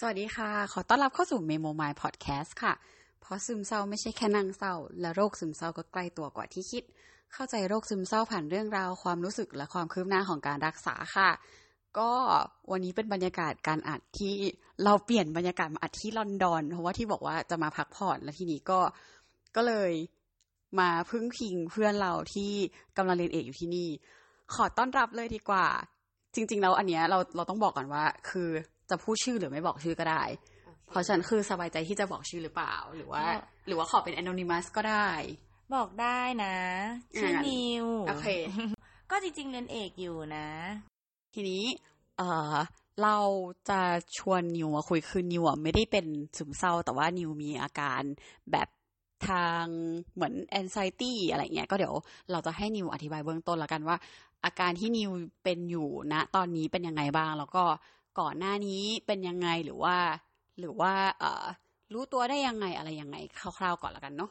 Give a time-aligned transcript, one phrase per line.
[0.00, 2.74] สวัสดีค่ะ ขอต้อนรับเข้าสู่ Memo My Podcast ค่ะ
[3.20, 6.84] เพราะซึมเศร้าไม่ใช่แค่นั่งเศร้า และโรคซึมเศร้าก็ใกล้ตัวกว่าที่คิด
[7.32, 11.30] เข้าใจโรคซึมเศร้าผ่านเรื่องราว ความรู้สึกและความคืบหน้าของการรักษาค่ะ
[11.98, 12.10] ก็
[12.70, 14.34] วันนี้เป็นบรรยากาศการอัดที่
[14.84, 18.80] เราเปลี่ยนบรรยากาศมาอัดที่ลอนดอน เพราะว่าที่บอกว่าจะมาพักผ่อน แล้วทีนี้ก็
[19.56, 19.92] ก็เลย
[20.80, 22.52] มาพึ่งพิงเพื่อนเราที่
[22.96, 23.88] กำลังเรียนเอกอยู่ที่นี่
[24.54, 25.66] ขอต้อนรับเลยดีกว่า
[26.34, 28.50] จริง ๆ แล้วอันเนี้ยเราเราต้องบอกก่อนว่า คือ
[28.90, 30.22] จะพูดชื่อหรือไม่บอกชื่อก็ได้
[30.88, 33.32] เพราะฉันคือสบายใจที่จะบอกชื่อหรือเปล่า หรือว่าก็
[33.66, 35.08] หรือว่าขอเป็น anonymous ก็ได้
[35.74, 36.56] บอกได้นะ
[37.20, 38.28] ชื่ออ่านิวโอเค
[39.10, 40.48] ก็จริงๆเรียนเอกอยู่นะ
[41.34, 41.62] ทีนี้
[42.18, 42.56] เออ
[43.02, 43.18] เรา
[43.70, 43.80] จะ
[44.16, 48.02] ชวนนิวมาคุยคือนิวอะไม่ได้เป็นซึมเศร้า แต่ว่านิวมีอาการ
[48.52, 48.68] แบบ
[49.28, 49.64] ทาง
[50.14, 51.94] เหมือน anxiety อะไรเงี้ย ก็เดี๋ยว
[52.32, 53.96] เราจะให้นิวอธิบายเบื้องต้นแล้วกันว่า
[54.44, 55.10] อาการที่นิว
[55.44, 57.64] เป็นอยู่ณตอนนี้เป็นยังไงบ้าง แล้วก็
[58.20, 59.96] ก่อนหน้านี้เป็นยังไงหรือว่า
[60.58, 61.44] หรือว่าเออ
[61.92, 63.16] รู้ตัวได้ยังไงอะไรยังไง
[63.58, 64.30] คร่าวๆก่อนล้วกันเนาะ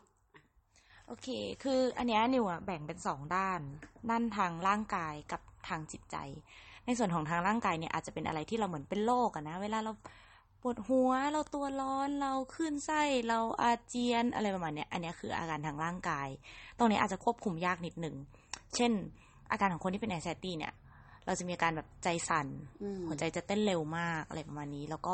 [1.08, 1.28] โอเค
[1.64, 3.60] คืออันเนี้ยนิวอะแบ่งเป็นสองด้าน
[4.10, 6.16] ด้านทางร่างกายกับทางจิตใจ
[6.86, 9.92] ในส่วนของทางร่างกายเนี่ยอาจจะเป็นอะไรที่เราเหมือนเป็นโรคอะนะ เวลาเรา
[10.62, 16.28] ปวดหัว เราตัวร้อน เราขึ้นไส้ เราอาเจียนอะไรประมาณเนี้ย อันนี้คืออาการทางร่างกาย
[16.78, 18.16] ตรงนี้อาจจะควบคุมยากนิดหนึ่ง
[18.76, 18.92] เช่น
[19.52, 20.74] อาการของคนที่เป็นแอนไซตี้เนี่ย
[21.28, 22.47] เราจะมีอาการแบบใจสั่น
[22.83, 25.14] อืมหัวใจจะเต้นเร็วมากอะไรประมาณนี้ แล้วก็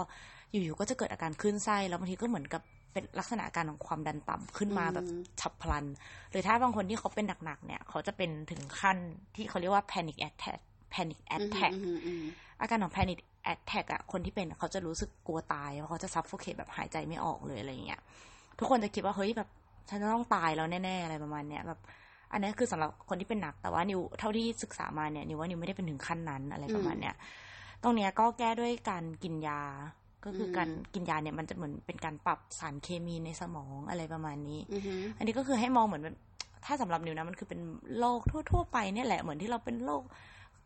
[0.52, 2.62] อยู่ๆก็จะเกิดอาการคลื่นไส้แล้วบางทีก็เหมือนกับ
[2.94, 5.06] เป็นลักษณะอาการของความดันต่ำขึ้นมาอืมแบบ
[5.42, 5.86] ฉับพลัน
[6.32, 8.98] หรือถ้าบางคนที่เขาเป็นหนักๆเนี่ย เขาจะเป็นถึงขั้น
[9.36, 10.60] ที่เขาเรียกว่า panic attack
[10.94, 12.24] panic attack อืมอืมอืม
[12.62, 13.20] อาการของ panic
[13.54, 18.02] attack อะคนที่เป็นอะเขาจะรู้สึกกลัวตายเพราะเขาจะ suffocate แบบหายใจไม่ออกเลยอะไรอย่างเงี้ย
[18.60, 19.50] ทุกคนจะคิดว่าเฮ้ยแบบ
[19.90, 21.80] ฉันจะต้องตายแล้วแน่ๆอะไรประมาณเนี้ยแบบ
[22.34, 27.16] อันนี้คือสำหรับคนที่เป็นหนัก แต่ว่านิวเท่าที่ศึกษามาเนี่ยนิวว่านิวไม่ได้เป็นถึงขั้นนั้นอะไรประมาณเนี้ย
[27.84, 29.62] ตรงเนี้ยก็แก้ด้วยการกินยา
[30.26, 36.18] ก็คืออมการกินยาเนี่ยมันจะเหมือนเป็นการปรับสารเคมีในสมองอะไรประมาณนี้อือฮึอันนี้ก็คือให้มองเหมือนแบบ
[36.66, 37.62] ถ้าสำหรับนิวนะมันคือเป็น
[38.00, 38.20] โรค
[38.52, 40.04] ทั่ว ๆ ไปเนี่ยแหละเหมือนที่เราเป็นโรค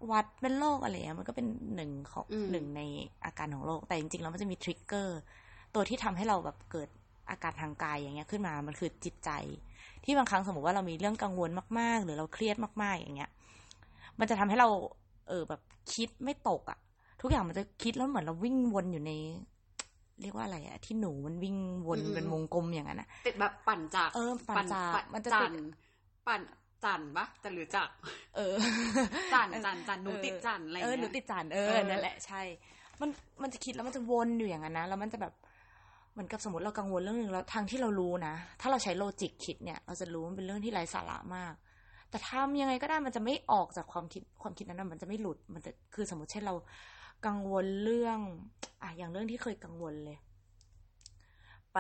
[0.08, 2.82] หวัดเป็นโรคอะไรเงี้ยมันก็เป็นหนึ่งของอืมหนึ่งใน
[3.26, 5.20] อาการของโรคแต่จริงๆแล้วมันจะมีทริกเกอร์
[5.76, 6.90] ตัวที่ทำให้เราแบบเกิด
[7.30, 9.30] อาการทางกายอย่างเงี้ยขึ้นมา มันคือจิตใจ
[10.08, 13.32] ที่บางครั้งสมมติว่าเรามีเรื่องกังวลมาก ๆ หรือเราเครียดมาก ๆ อย่างเงี้ย
[14.20, 14.68] มันจะทำให้เรา
[15.30, 15.62] เออแบบ
[15.94, 16.78] คิดไม่ตกอะ
[17.22, 19.12] ทุกอย่างมันจะคิดแล้วเหมือนเราวิ่งวนอยู่ใน
[20.22, 21.56] เรียกว่าอะไรอะที่หนูมันวิ่ง
[21.88, 25.54] วนอืมเป็นวงกลมอย่างนั้นอะติดแบบปั่นจากเออปั่นจากปั่มันจะจัติดน
[26.28, 26.42] ปั่น
[26.84, 27.94] จันปะจันหรือจักร
[28.36, 28.56] เออ
[29.34, 32.42] จันจันจันหนูติดจันอะไรเออเงี้ยหนูติดจันเอเอออนั่นแหละใช่
[33.02, 33.10] มัน
[33.42, 35.34] มันจะคิดแล้วมันจะวนอยู่อย่างนั้นนะแล้วมันจะแบบ
[36.18, 41.54] เหมือนกับสมมติเรากังวลเรื่องหนึ่งแล้วทางที่เรารู้นะ ถ้าเราใช้โลจิกคิดเนี่ย เราจะรู้ว่ามันเป็นเรื่องที่ไร้สาระมาก
[42.10, 46.56] แต่ทำยังไงก็ได้มันจะไม่ออกจากความคิดความคิดนั้นนะมันจะไม่หลุดมันจะคือสมมติเช่นเรา
[47.26, 48.20] กังวลเรื่อง
[48.82, 50.18] อะอย่างเรื่องที่เคยกังวลเลย
[51.74, 51.80] ไป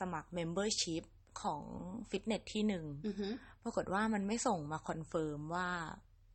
[0.00, 1.02] สมัคร membership
[1.42, 1.62] ของ
[2.10, 3.28] ฟิตเนสที่หนึ่งอือฮึ
[3.64, 5.68] ปรากฏว่ามันไม่ส่งมา confirm ว่า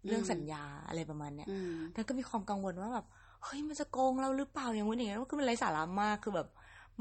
[0.08, 3.06] เรื่องอืมสัญญาอะไรประมาณเนี้ยอืมแล้วก็มีความกังวลว่าแบบ
[3.44, 6.48] เฮ้ยมันจะโกงเราหรือเปล่าอย่างงู้นอย่างนี้นคือมันไร้สาระมากคือแบบ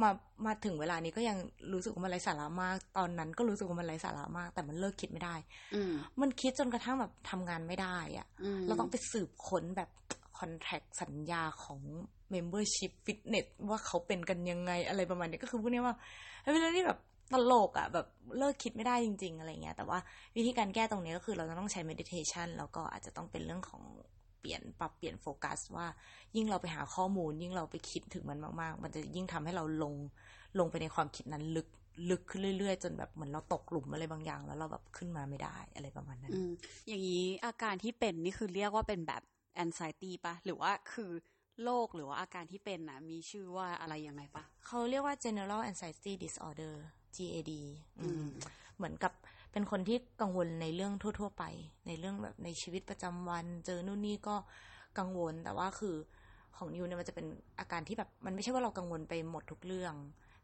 [0.03, 0.11] มา
[0.47, 1.39] มาถึงเวลานี้ก็ยัง
[1.73, 5.35] รู้สึกว่ามันไร้สาระมาก ตอนนั้นก็รู้สึกว่ามันไร้สาระมาก แต่มันเลิกคิดไม่ได้
[5.75, 8.27] อืมมันคิดจนกระทั่งแบบทำงานไม่ได้อะ
[8.59, 9.91] มเราต้องไปสืบค้นแบบ
[10.39, 11.81] contract สัญญาของ
[12.35, 15.95] Membership Fitness ว่าเขาเป็นกันยังไงอะไรประมาณนี้ก็คือพวกนี้ว่า
[16.43, 16.99] เป็นเรื่องที่แบบ
[17.33, 18.07] ตลกอะแบบ
[18.39, 19.99] เลิกคิดไม่ได้จริง ๆ อะไรเงี้ยแต่ว่า
[20.37, 23.83] วิธีการแก้ตรงนี้ก็คือเราจะต้องใช้ meditation แล้วก็อาจจะต้องเป็นเรื่องของ
[24.41, 25.87] เปลี่ยนปรับเปลี่ยนโฟกัส ว่า
[26.37, 29.95] ยิ่งเราไปหาข้อมูล ยิ่งเราไปคิดถึงมันมากๆ มันจะยิ่งทำให้เราลง
[30.59, 31.69] ลงไปในความคิดนั้นลึก
[32.11, 36.51] ลึกขึ้นเรื่อยๆ จนแบบเหมือนเราตกหลุมอะไรบางอย่าง แล้วเราแบบขึ้นมาไม่ได้อะไรประมาณนั้นอืม
[36.89, 39.23] อย่างนี้อาการที่เป็นนี่คือเรียกว่าเป็นแบบ
[39.65, 41.11] anxiety ปะหรือว่าคือ
[41.65, 46.75] โรคหรือว่าอาการที่เป็นนะมีชื่อว่าอะไรยังไงปะเขาเรียกว่า general anxiety disorder
[47.17, 47.53] GAD
[48.01, 48.29] อืมอืม
[48.77, 49.13] เหมือนกับ
[49.59, 51.45] เป็นคนที่กังวลในเรื่องทั่ว ๆ ไป
[51.87, 54.37] ในเรื่องแบบในชีวิตประจำวัน เจอนู่นนี่ก็
[54.99, 55.95] กังวล แต่ว่าคือ
[56.57, 57.27] ของนิวเนี่ยมันจะเป็น
[57.59, 59.95] อาการที่แบบมันไม่ใช่ว่าเรากังวลไปหมดทุกเรื่อง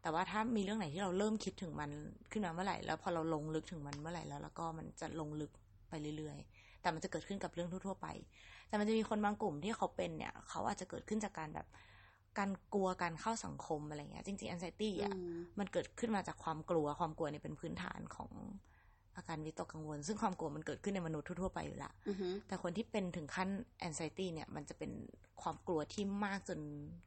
[0.01, 1.91] แต่ว่าถ้ามีเรื่องไหนที่เราเริ่มคิดถึงมัน
[2.31, 5.51] ขึ้นมาเมื่อไหร่ แล้วพอเราลงลึกถึงมันเมื่อไหร่แล้ว แล้วก็มันจะลงลึก
[5.89, 8.07] ไปเรื่อยๆ แต่มันจะเกิดขึ้นกับเรื่องทั่วๆไป
[8.67, 11.67] แต่มันจะมีคนบางกลุ่มที่เขาเป็นเนี่ย เขาอาจจะเกิดขึ้นจากการแบบ
[12.37, 18.31] การกลัวการเข้าสังคมอะไรเงี้ย จริงๆ anxiety อะอืมมันเกิดขึ้นมาจากความกลัว ความกลัวเนี่ยเป็นพื้นฐานของ
[19.17, 23.49] อาการวิตกกังวล ซึ่งความกลัวมันเกิดขึ้นในมนุษย์ทั่วๆไปอยู่ละอือฮึแต่คนที่เป็นถึงขั้น
[23.87, 24.91] anxiety เนี่ย มันจะเป็น
[25.41, 26.59] ความกลัวที่มากจน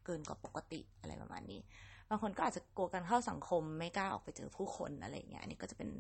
[0.05, 1.61] เกินกว่าปกติอะไรประมาณนี้
[2.11, 5.91] บางคนก็อาจจะกลัวการเข้าสังคมไม่กล้าออกไปเจอผู้คนอะไรเงี้ย อันนี้ก็จะเป็น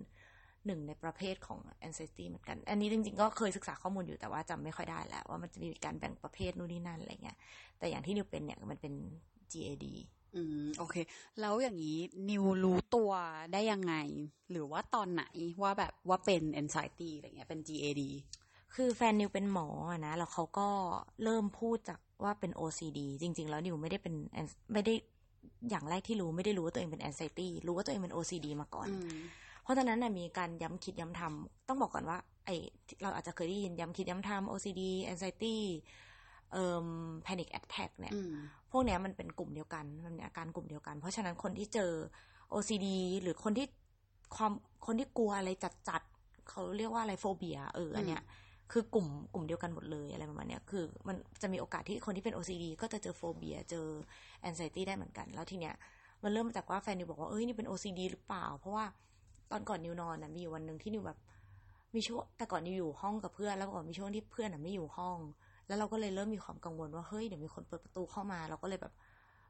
[0.67, 7.37] หนึ่งในประเภทของ anxiety เหมือนกัน อันนี้จริงๆ ก็เคยศึกษาข้อมูลอยู่แต่ว่าจำไม่ค่อยได้แล้ว ว่ามันจะมีการแบ่งประเภทนู่นนี่นั่นอะไรเงี้ย
[7.79, 8.95] แต่อย่างที่นิวเป็นเนี่ยมันเป็น
[9.53, 9.87] GAD
[10.37, 10.97] อืม โอเค
[11.41, 11.99] แล้วอย่างนี้
[12.31, 13.11] นิวรู้ตัว
[13.53, 13.95] ได้ยังไง
[14.51, 15.25] หรือว่าตอนไหน
[15.63, 18.03] ว่าแบบว่าเป็น anxiety อะไรเงี้ยเป็น GAD
[18.75, 20.69] คือแฟนนิวเป็นหมออะนะ แล้วเขาก็
[21.25, 24.95] เริ่มพูดจากว่าเป็น OCD จริง ๆ แล้วนิวไม่ได้เป็น ans- ไม่ได้
[25.71, 29.19] อย่างแรกที่รู้ไม่ได้รู้ว่าตัวเองเป็น anxiety รู้ว่าตัวเองเป็น OCD มาก่อนอืม
[29.63, 32.51] เพราะตอนนั้นน่ะมีการย้ำคิดย้ำทำต้องบอกก่อนว่า ไอ
[33.03, 34.83] เราอาจจะเคยได้ยินย้ำคิดย้ำทำ OCD
[35.13, 35.57] anxiety
[36.53, 36.89] เอ่อ
[37.27, 38.33] panic attack เนี่ยอืม
[38.71, 41.93] พวกเนี้ยมันเป็นกลุ่มเดียวกัน มันเป็นอาการกลุ่มเดียวกัน เพราะฉะนั้นคนที่เจอ
[42.53, 42.87] OCD
[43.23, 43.67] หรือคนที่
[44.37, 44.53] ความ
[44.87, 45.51] คนที่กลัวอะไร
[45.89, 48.23] จัดๆเขาเรียกว่าอะไรโฟเบีย เอออันเนี้ย
[48.73, 53.87] คือกลุ่มกลุ่มเดียวกันหมดเลยอะไรประมาณเนี้ยคือ มันจะมีโอกาสที่คนที่เป็น OCD ก็จะเจอ phobia เจอ
[54.49, 55.75] anxiety ได้เหมือนกัน แล้วทีเนี้ย
[56.23, 58.85] มันเริ่มมาจากว่าแฟนนิวบอกว่าเอ้ยนี่เป็น OCD หรือเปล่า เพราะว่า
[59.51, 61.19] ตอนก่อนนิวนอนนะมีอยู่วันหนึ่งที่นิวแบบ
[61.95, 65.19] มีช่วงแต่ก่อนนิวอยู่ห้องกับเพื่อนแล้วก่อนมีช่วงที่เพื่อนอะไม่อยู่ห้อง
[65.69, 68.93] แล้วเราก็เลยเริ่มมีความกังวลว่าเฮ้ยเดี๋ยวมีคนเปิดประตูเข้ามา เราก็เลยแบบ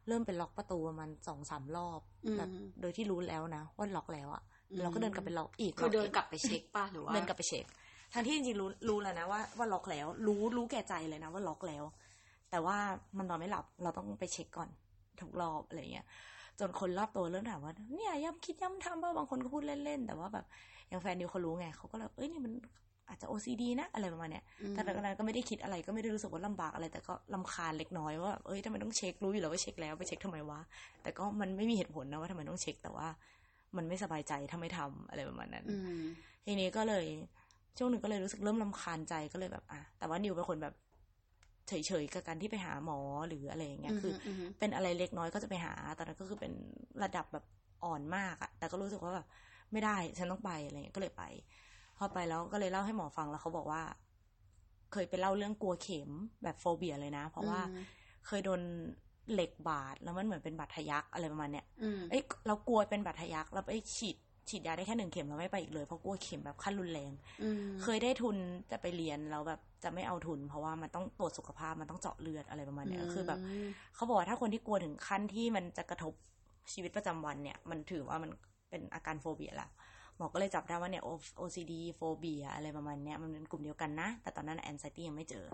[0.08, 2.48] เริ่มเป็นล็อกประตูประมาณสองสามรอบอืมแบบ
[2.80, 7.64] โดยที่รู้แล้วนะว่าล็อกแล้วอะอืมเราก็เดินกลับไปล็อกอีกคือเดินกลับไปเช็คป่ะหรือว่าเดินกลับไปเช็ค
[8.14, 11.84] ทั้งที่จริงๆรู้รู้แล้วนะว่าว่าล็อกแล้ว รู้รู้แก่ใจเลยนะว่าล็อกแล้ว
[12.50, 12.76] แต่ว่า
[13.18, 14.68] มันนอนไม่หลับเราต้องไปเช็คก่อน
[15.20, 16.06] ทุกรอบอะไรเงี้ย
[16.58, 20.46] จนคนรอบตัวเริ่มถามว่าเนี่ยย้ำคิดย้ำทำป่ะบางคนก็พูดเล่นๆแต่ว่าแบบ
[20.88, 22.52] อย่างแฟนนิวเขารู้ไงเขาก็เลยเอ้ยนี่มัน
[23.08, 30.60] อาจจะ OCD นะอะไรประมาณเนี้ยอืมแต่ตอนนั้นก็ไม่ได้คิดอะไรก็ไม่ได้รู้สึกว่าลำบากอะไร แต่ก็ลำคาญเล็กน้อยว่าแบบเอ้ยทำไมต้องเช็ครู้อยู่แล้วว่าเช็คแล้วไปเช็คทำไมวะ
[31.02, 33.06] แต่ก็มันไม่มีเหตุผลนะว่าทำไมต้องเช็ค แต่ว่า
[33.76, 36.00] มันไม่สบายใจถ้าไม่ทำอะไรประมาณนั้นอืม
[36.44, 37.06] ทีนี้ก็เลย
[37.78, 40.74] ช่วงหนึ่งก็เลยรู้สึกเริ่มลำคาญใจก็เลยแบบอะแต่ว่านิวเป็นคนแบบ
[41.68, 46.52] เฉยๆกับการที่ไปหาหมอหรืออะไรอย่างเงี้ยคืออมเป็นอะไรเล็กน้อยก็จะไปหาตอนนั้นก็คือเป็น
[47.02, 47.44] ระดับแบบ
[47.84, 49.26] อ่อนมากอะแต่ก็รู้สึกว่าแบบ
[49.72, 51.24] ไม่ได้ฉันต้องไปอะไรเงี้ยก็เลยไป
[51.98, 53.82] พอไปแล้วก็เลยเล่าให้หมอฟังแล้วเขาบอกว่า
[54.92, 56.10] เคยไปเล่าเรื่องกลัวเข็ม
[56.42, 57.84] แบบโฟเบียเลยนะ เพราะว่าอืม
[58.26, 58.60] เคยโดน
[59.32, 64.16] เหล็กบาดแล้วมันเหมือนเป็นบาดทะยักอะไรประมาณเนี้ยอืมเอ้ยเรากลัวเป็นบาดทะยักเราไปฉีด
[64.48, 67.12] ฉีดยาได้แค่หนึ่งเข็มเราไม่ไปอีกเลยเพราะกลัวเข็มแบบขั้นรุนแรง
[67.42, 68.36] อืมเคยได้ทุน
[68.70, 76.12] จะไปเรียนแล้วแบบจะไม่เอาทุน เพราะว่ามันต้องตรวจสุขภาพมันต้องเจาะเลือดอะไรประมาณเนี้ยคือแบบมเขาบอกว่าถ้าคนที่กลัวถึงขั้นที่มันจะกระทบ
[76.72, 78.30] ชีวิตประจำวันเนี่ย มันถือว่ามัน
[78.70, 79.68] เป็นอาการ phobia ละ
[80.18, 81.02] หมอก็เลยจับได้ว่าเนี่ย
[81.40, 85.44] OCD, phobia อะไรประมาณเนี้ยมันเป็นกลุ่มเดียวกันนะ แต่ตอนนั้น anxiety ยังไม่เจอ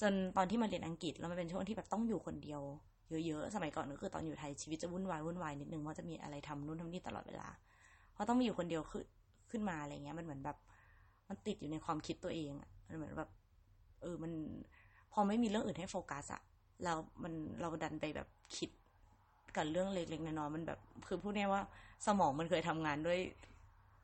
[0.00, 2.60] จนตอนที่มาเรียนอังกฤษแล้วมันเป็นช่วงที่แบบต้องอยู่คนเดียว
[3.26, 7.48] เยอะๆ สมัยก่อนก็คือตอนอยู่ไทยชีวิตจะวุ่นวายวุ่นวายนิดนึงว่าจะมีอะไรทำนู่นทำนี่ตลอดเวลา
[8.12, 9.04] เพราะต้องมาอยู่คนเดียวขึ้น
[9.50, 10.56] ขึ้นมาอะไรเงี้ย มันเหมือนแบบ
[11.28, 13.30] มันติดอยู่ในความคิดตัวเองอะมันเหมือนแบบ
[14.02, 14.32] เออ มัน
[15.12, 16.42] พอไม่มีเรื่องอื่นให้โฟกัสอะ
[16.84, 18.70] เรามันเราดันไปแบบคิด
[19.56, 21.62] กับเรื่องเล็กๆน้อยๆมันแบบ คือพูดง่ายว่า
[22.06, 23.18] สมองมันเคยทำงานด้วย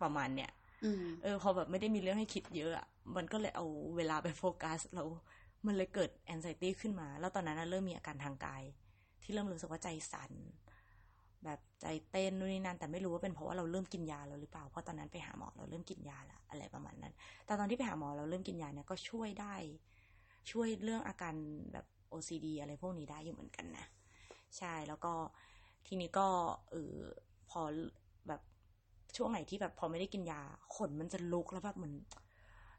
[0.03, 0.51] ประมาณเนี้ย
[0.85, 3.67] อืมเออ พอแบบไม่ได้มีเรื่องให้คิดเยอะอะมันก็เลยเอา
[3.97, 5.09] เวลาไปโฟกัสแล้ว
[5.67, 8.63] มันเลยเกิดแอนไซตี้ขึ้นมา แล้วตอนนั้นนะเริ่มมีอาการทางกาย
[9.23, 10.33] ที่เริ่มรู้สึกว่าใจสั่น
[11.45, 17.13] แบบใจเต้นนู่นนี่นั่นแต่ไม่รู้ว่าเป็นเพราะว่าเราเริ่มกินยาแล้วหรือเปล่าเพราะตอนนั้นไปหาหมอเราเริ่มกินยาละอะไรประมาณนั้น
[17.47, 19.55] แต่ตอนที่ไปหาหมอเราเริ่มกินยาเนี่ยก็ช่วยได้
[20.51, 21.35] ช่วยเรื่องอาการ
[21.73, 23.87] แบบ OCD อะไรพวกนี้ได้อยู่เหมือนกันนะ
[24.59, 25.13] ใช่แล้วก็
[25.87, 26.29] ทีนี้ก็
[26.71, 26.97] เออ
[27.51, 28.06] พอแบบ
[29.17, 30.41] ช่วงไหนที่แบบพอไม่ได้กินยา
[30.77, 31.95] ขนมันจะลุกแล้วแบบเหมือน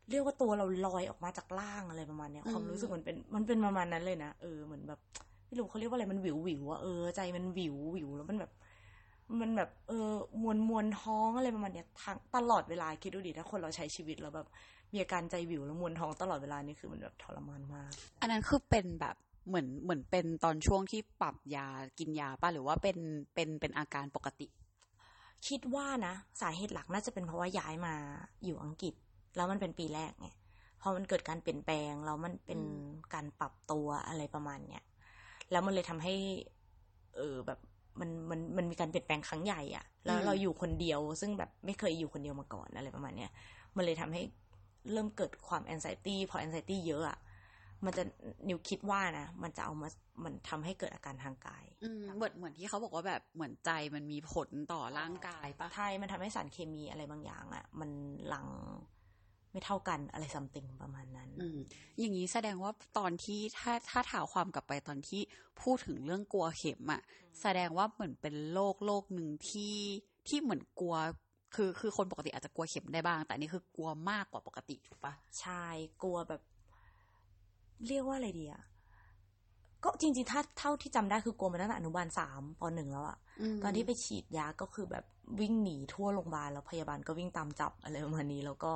[0.09, 4.99] เรียกว่าตัวเราลอยออกมาจากล่างอะไรประมาณเนี้ยอืมความรู้สึกมันเป็นมันเป็นประมาณนั้นเลยนะเออเหมือนแบบ
[5.47, 8.51] ไม่รู้เขาเรียกว่าอะไรมันวิววิวอะเออใจมันวิววิวแล้วมันแบบ
[9.41, 14.47] มันแบบ เออมวนมวนท้องอะไรประมาณเนี้ยทั้งตลอดเวลาคิดดูดิถ้าคนเราใช้ชีวิตแล้วแบบ
[14.93, 17.91] มีอาการใจวิวแล้วมวนท้องตลอดเวลานี่คือมันแบบทรมานมาก
[18.21, 19.15] อันนั้นคือเป็นแบบ
[19.47, 21.67] เหมือนเหมือนเป็นตอนช่วงที่ปรับยา
[21.99, 22.97] กินยาป่ะหรือว่าเป็น
[23.33, 24.47] เป็นเป็นอาการปกติ
[25.45, 27.95] คิดว่านะ สาเหตุหลักน่าจะเป็นเพราะว่าย้ายมา
[28.45, 28.93] อยู่อังกฤษ
[29.35, 30.27] แล้วมันเป็นปีแรกไง
[30.81, 32.77] พอมันเกิดการเปลี่ยนแปลงแล้วมันเป็นอืม
[33.13, 34.83] การปรับตัวอะไรประมาณเนี้ย
[35.51, 36.13] แล้วมันเลยทำให้
[37.15, 37.59] เออแบบ
[37.99, 43.31] มันมันมันมีการเปลี่ยนแปลงครั้งใหญ่อะแล้วเราอยู่คนเดียว ซึ่งแบบไม่เคยอยู่คนเดียวมาก่อนอะไรประมาณเนี้ย
[43.75, 44.21] มันเลยทำให้
[44.91, 47.17] เริ่มเกิดความแอนไซตี้พอแอนไซตี้เยอะอะ
[47.85, 48.03] มันจะ
[48.49, 49.89] นิวคิดว่านะมันจะเอามา
[50.23, 57.89] มันทำให้เกิดอาการทางกายอืมเหมือนเหมือนที่เขาบอกว่าแบบเหมือนใจมันมีผลต่อร่างกายป่ะใช่มันทำให้สารเคมีอะไรบางอย่างอะ่ะ มัน
[58.27, 58.47] หลัง
[59.51, 61.57] ไม่เท่ากันอะไรซัมติงประมาณนั้น อืม
[61.99, 65.21] อย่างนี้แสดงว่าตอนที่ถ้าถ้าถาความกลับไปตอนที่
[65.61, 67.01] พูดถึงเรื่องกลัวเข็มอะ
[67.41, 69.75] แสดงว่าเหมือนเป็นโรคโรคหนึ่งที่
[70.27, 70.95] ที่เหมือนกลัว
[71.55, 75.65] คือคือคนปกติอาจจะกลัวเข็มได้บ้าง แต่อันนี่คือกลัวมากกว่าปกติถูกปะใช่
[76.03, 76.41] กลัวแบบ
[77.87, 78.61] เรียกว่าอะไรดีอะ
[79.83, 83.17] ก็จริงๆ ถ้าเท่าที่จำได้คือกลัวมาตั้งแต่อนุบาลสามปหนึ่งแล้วอะ
[83.63, 85.05] ตอนที่ไปฉีดยาก็คือแบบ
[85.39, 88.73] วิ่งหนีทั่วโรงพยาบาลแล้วพยาบาลก็วิ่งตามจับอะไรประมาณนี้แล้วก็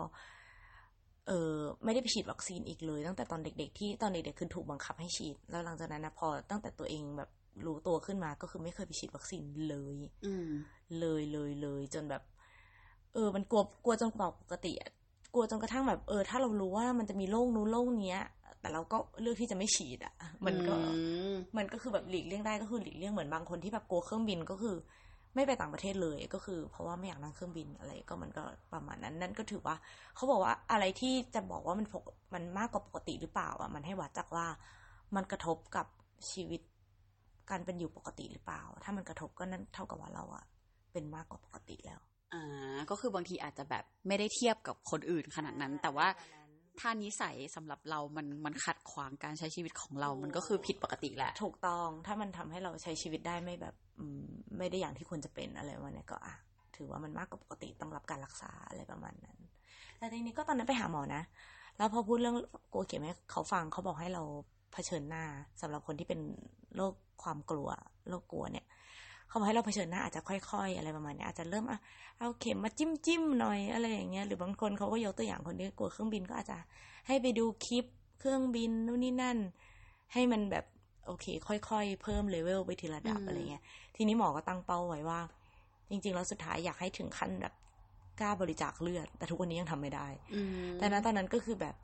[1.28, 7.30] เออไม่ได้ไปฉีดวัคซีนอีกเลย ตั้งแต่ตอนเด็ก ๆ ที่ตอนเด็กๆคือถูกบังคับให้ฉีด แล้วหลังจากนั้นนะพอตั้งแต่ตัวเองแบบ
[7.66, 10.50] รู้ตัวขึ้นมาก็คือไม่เคยไปฉีดวัคซีนเลย อืม
[11.00, 12.24] เลยเลยเลยจนแบบ
[13.14, 14.92] เออ มันกลัวกลัวจนกว่าปกติอะ
[15.34, 18.24] กลัวจนกระทั่งแบบเออ ถ้าเรารู้ว่ามันจะมีโรคนู้นโรคเนี้ย
[18.62, 20.14] แต่เราก็เลือกที่จะไม่ฉีดอะ
[20.46, 20.82] มันก็อื
[21.34, 24.76] มมันก็คือแบบหลีกเลี่ยงได้ก็คือหลีกเลี่ยงเหมือนบางคนที่แบบกลัวเครื่องบินก็คือ
[25.36, 29.76] ไม่ไปต่างประเทศเลยก็คือ เพราะว่าไม่อยากนั่งเครื่องบินอะไรก็มันก็ประมาณนั้นนั่นก็ถือว่า
[30.16, 32.04] เขาบอกว่าอะไรที่จะบอกว่ามันปก
[32.34, 34.46] มันมากกว่าปกติหรือเปล่าอะมันให้วัดจากว่า
[35.16, 35.88] มันกระทบกับ
[36.32, 36.62] ชีวิต
[37.50, 40.44] การเป็นอยู่ปกติหรือเปล่า ถ้ามันกระทบก็นั่นเท่ากับว่าเราอะ
[40.92, 42.00] เป็นมากกว่าปกติแล้ว
[42.34, 46.08] อ่า ก็คือบางทีอาจจะแบบไม่ได้เทียบกับคนอื่นขนาดนั้น แต่ว่า
[46.80, 54.26] ถ้านิสัยสำหรับเรามันมันขัดขวางการใช้ชีวิตของเรา มันก็คือผิดปกติแหละ ถูกต้อง ถ้ามันทำให้เราใช้ชีวิตได้ไม่แบบอืม
[54.58, 56.34] ไม่ได้อย่างที่ควรจะเป็นอะไรประมาณเนี้ยก็อะ
[56.76, 59.38] ถือว่ามันมากกว่าปกติต้องรับการรักษาอะไรประมาณนั้น
[59.98, 61.24] แต่ทีนี้ก็ตอนนั้นไปหาหมอนะ
[61.78, 62.36] แล้วพอพูดเรื่อง
[62.74, 64.24] กลัวเข็มให้เขาฟังเขาบอกให้เรา
[64.74, 65.24] เผชิญหน้า
[65.62, 66.22] สำหรับคนที่เป็น
[66.76, 67.70] โรคความกลัว
[68.10, 68.66] โรคกลัวเนี่ย
[69.32, 71.80] เขาบอกให้เราเผชิญหน้าอาจจะค่อยๆ อะไรประมาณเนี้ยอาจจะเริ่มอะ
[72.20, 76.58] เอาเข็มมาจิ้มจิ้มๆหน่อยอะไรอย่างเงี้ยหรือบางคนเขาก็ยกตัวอย่างคนที่กลัวเครื่องบินก็อาจจะ
[77.08, 77.86] ให้ไปดูคลิป
[78.20, 79.38] เครื่องบินนู่นนี่นั่น
[80.14, 80.66] ให้มันแบบ
[81.06, 83.64] โอเค ค่อยๆ เพิ่มเลเวลไปทีละดับอืมอะไรเงี้ย
[83.96, 85.20] ทีนี้หมอก็ตั้งเป้าไว้ว่า
[85.90, 87.54] จริงๆแล้วสุดท้ายอยากให้ถึงขั้นแบบ
[88.20, 91.76] กล้าบริจาคเลือด แต่ทุกวันนี้ยังทำไม่ได้อืมแต่ณตอนนั้นก็คือแบบ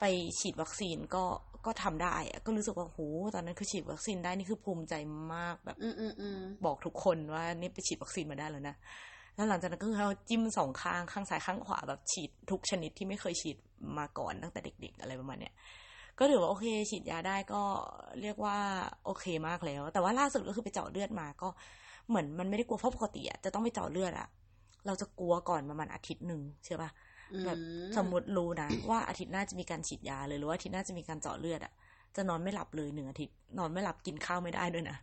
[0.00, 0.04] ไป
[0.40, 1.24] ฉีดวัคซีนก็
[1.68, 2.98] ก็ทำได้อะก็รู้สึกว่าโห
[3.34, 4.94] ตอนนั้นคือฉีดวัคซีนได้นี่คือภูมิใจ
[5.34, 8.76] มากแบบอืมอืมอืมบอกทุกคนว่านี่ไปฉีดวัคซีนมาได้แล้วนะ
[9.34, 13.56] แล้วหลังจากนั้นก็คือเราจิ้มสองข้างข้างซ้ายข้างขวาแบบฉีดทุกชนิดที่ไม่เคยฉีด
[13.98, 15.54] มาก่อนตั้งแต่เด็ก ๆ อะไรประมาณเนี้ย
[16.18, 17.62] ก็ถือว่าโอเคฉีดยาได้ก็
[18.20, 18.56] เรียกว่า
[19.04, 21.48] โอเคมากแล้ว แต่ว่าล่าสุดก็คือไปเจาะเลือดมาก็
[22.08, 24.28] เหมือนมันไม่ได้กลัวเพราะปกติอะจะต้องไปเจาะเลือดอะ
[24.86, 26.90] เราจะกลัวก่อนประมาณอาทิตย์หนึ่งใช่ปะ
[27.44, 27.58] แบบ
[27.96, 31.72] สมมติรู้นะว่าอาทิตย์หน้าจะมีการฉีดยาเลยหรือว่าอาทิตย์หน้าจะมีการเจาะเลือดอะ
[32.16, 34.96] จะนอนไม่หลับเลยหนึ่งอาทิตย์ นอนไม่หลับกินข้าวไม่ได้ด้วยนะ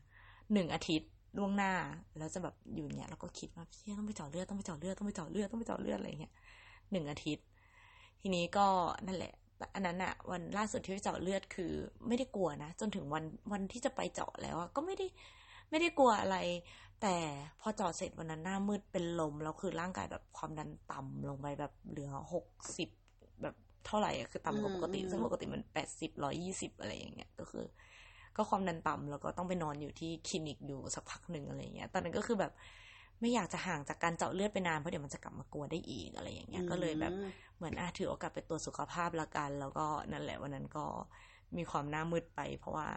[0.53, 1.74] หนึ่งอาทิตย์ล่วงหน้า
[2.17, 6.34] แล้วจะแบบอยู่เนี้ยแล้วก็คิดว่าเชี่ยต้องไปเจาะเลือดต้องไปเจาะเลือดต้องไปเจาะเลือดต้องไปเจาะเลือดอะไรเงี้ย
[6.91, 7.46] หนึ่งอาทิตย์
[8.22, 8.67] ทีนี้ก็
[9.08, 9.34] นั่นแหละ
[9.75, 11.72] อันนั้นอะวันล่าสุดที่ไปเจาะเลือดคือ
[12.08, 15.08] ไม่ได้กลัวนะจนถึงวันวันที่จะไปเจาะแล้วก็ไม่ได้
[15.70, 16.38] ไม่ได้กลัวอะไร
[17.02, 17.16] แต่
[17.62, 22.46] พอเจาะเสร็จวันนั้นหน้ามืดเป็นลมแล้วคือร่างกายแบบความดันต่ำลงไปแบบเหลือหก
[22.78, 22.90] สิบ
[23.42, 27.66] แบบเท่าไหร่อะคือต่ำกว่าปกติซึ่งปกติมันแปดสิบร้อยี่สิบอะไรอย่างเงี้ยก็คือ
[28.36, 32.52] ก็ความดันต่ำแล้วก็ต้องไปนอนอยู่ที่คลินิกอยู่สักพักหนึ่งอะไรอย่างเงี้ย ตอนนั้นก็คือแบบ
[33.22, 40.86] ไม่อยากจะห่างจากการเจาะเลือดไปนานเพราะเดี๋ยวมันจะกลับมากลัวได้อีกอะไรอย่างเงี้ย ก็เลยแบบอืมเหมือนอะถือโอกาสไปตรวจสุขภาพละกัน แล้วก็นั่นแหละวันนั้นก็
[41.58, 42.88] มีความหน้ามืดไป เพราะว่า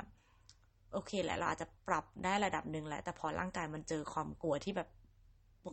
[0.92, 4.88] โอเคแหละเราอาจจะปรับได้ระดับหนึ่งแหละแต่พอร่างกายมันเจอความกลัวที่แบบ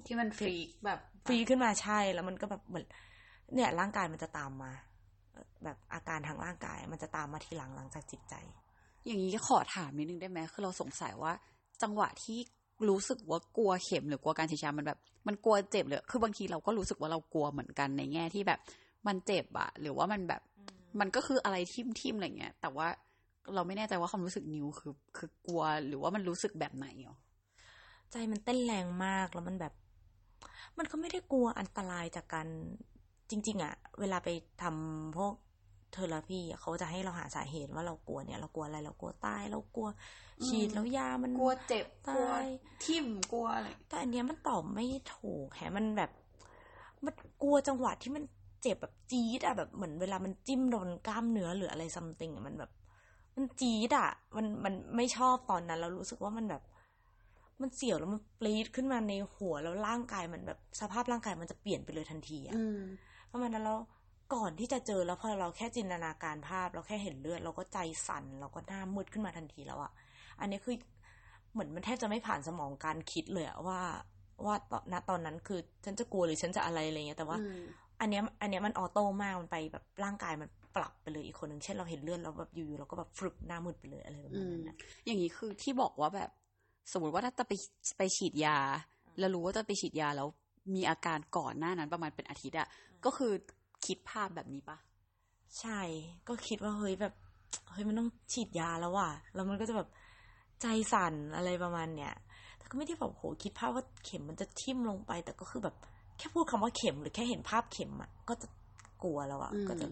[0.07, 2.85] ที่มันฟรีกแบบฟรีขึ้นมาใช่แล้วมันก็แบบเหมือน
[3.53, 4.71] เนี่ย ร่างกายมันจะตามมา
[5.63, 8.35] แบบอาการทางร่างกาย มันจะตามมาทีหลังหลังจากจิตใจ
[9.05, 11.33] อย่างนี้ขอถามนิดนึงได้ไหมคือเราสงสัยว่า
[11.81, 12.39] จังหวะที่
[12.89, 18.59] รู้สึกว่ากลัวเข็มหรือกลัวการฉีดยามันแบบ มันกลัวเจ็บเลยคือบางทีเราก็รู้สึกว่าเรากลัวเหมือนกันในแง่ที่แบบ
[19.07, 20.41] มันเจ็บอะหรือว่ามันแบบ
[20.99, 22.87] มันก็คืออะไรทิ่มทิมๆอะไรเงี้ยแต่ว่า
[23.53, 27.17] เราไม่แน่ใจว่าความรู้สึกนิวคือ คือกลัวหรือว่ามันรู้สึกแบบไหนเหรอ
[28.11, 29.73] ใจมันเต้นแรงมากแล้วมันแบบ
[30.77, 32.47] มันก็ไม่ได้กลัวอันตรายจากการ
[33.29, 34.29] จริง ๆอะเวลาไป
[34.61, 35.33] ทำพวก
[35.91, 39.87] เทอราพีอะเขาจะให้เราหาสาเหตุว่าเรากลัวเนี่ย เรากลัวอะไรเรากลัวตายเรากลัว
[40.47, 42.31] ฉีดอืมแล้วยามันกลัวเจ็บตายกลัว
[42.85, 44.85] ทิ่มกลัวอะไรแต่อันเนี้ยมันตอบไม่
[45.15, 46.11] ถูกแฮะมันแบบ
[47.05, 48.23] มันกลัวจังหวะที่มัน
[48.61, 52.71] เจ็บแบบจี๊ดอะแบบเหมือนเวลามันจิ้มโดนกล้ามเนื้อหรืออะไรซัมติงอะมันแบบ
[53.35, 56.63] มันจี๊ดอะมันมันไม่ชอบตอนนั้น เรารู้สึกว่ามันแบบ
[57.61, 62.79] มันเสียวแล้วมันปรีดขึ้นมาในหัวแล้วร่างกายมันแบบสภาพร่างกายมันจะเปลี่ยนไปเลยทันทีอะอืม
[63.31, 63.79] ประมาณนั้นแล้ว
[64.33, 67.77] ก่อนที่จะเจอแล้วพอเราแค่จินตนาการภาพ เราแค่เห็นเลือด เราก็ใจ
[68.07, 69.91] สั่นเราก็หน้ามืดขึ้นมาทันทีแล้วอะ
[70.39, 70.75] อันนี้คือ
[71.53, 73.79] เหมือนมันแทบจะไม่ผ่านสมองการคิดเลยอะว่า
[74.45, 77.59] ว่าตอนณตอนนั้นคือฉันจะกลัวหรือฉันจะอะไรอะไรเงี้ยแต่ว่าอืม
[77.99, 86.29] อันเนี้ย อันเนี้ยมันออโต้มากมันไปแบบร่างกายมัน ปรับไปเลยอีกคนหนึ่งเช่นเราเห็นเลือดแล้วแบบอยู่ๆเราก็แบบฟรึบหน้ามืดไปเลยอะไรแบบอืนั้นมนะอย่างนี้คือที่บอกว่าแบบ
[86.91, 87.51] สมมติว่าถ้าจะไป
[87.97, 88.57] ไปฉีดยา
[89.19, 90.27] แล้วรู้ว่าจะไปฉีดยาแล้ว
[90.75, 92.67] มีอาการก่อนหน้านั้นประมาณเป็นอาทิตย์อะ
[93.05, 93.31] ก็คือ
[93.85, 94.77] คิดภาพแบบนี้ปะ
[95.59, 95.79] ใช่
[96.27, 97.13] ก็คิดว่าเฮ้ยแบบ
[97.71, 99.89] เฮ้ยมันต้องฉีดยาแล้วว่ะ แล้วมันก็จะแบบ
[100.61, 102.13] ใจสั่นอะไรประมาณเนี้ย
[102.57, 105.75] แต่ก็ไม่ได้แบบโหคิดภาพว่าเข็มมันจะทิ่มลงไป แต่ก็คือแบบ
[106.17, 108.47] แค่พูดคำว่าเข็มหรือแค่เห็นภาพเข็มอะก็จะ
[109.03, 109.87] กลัวแล้วอะอืมก็จะ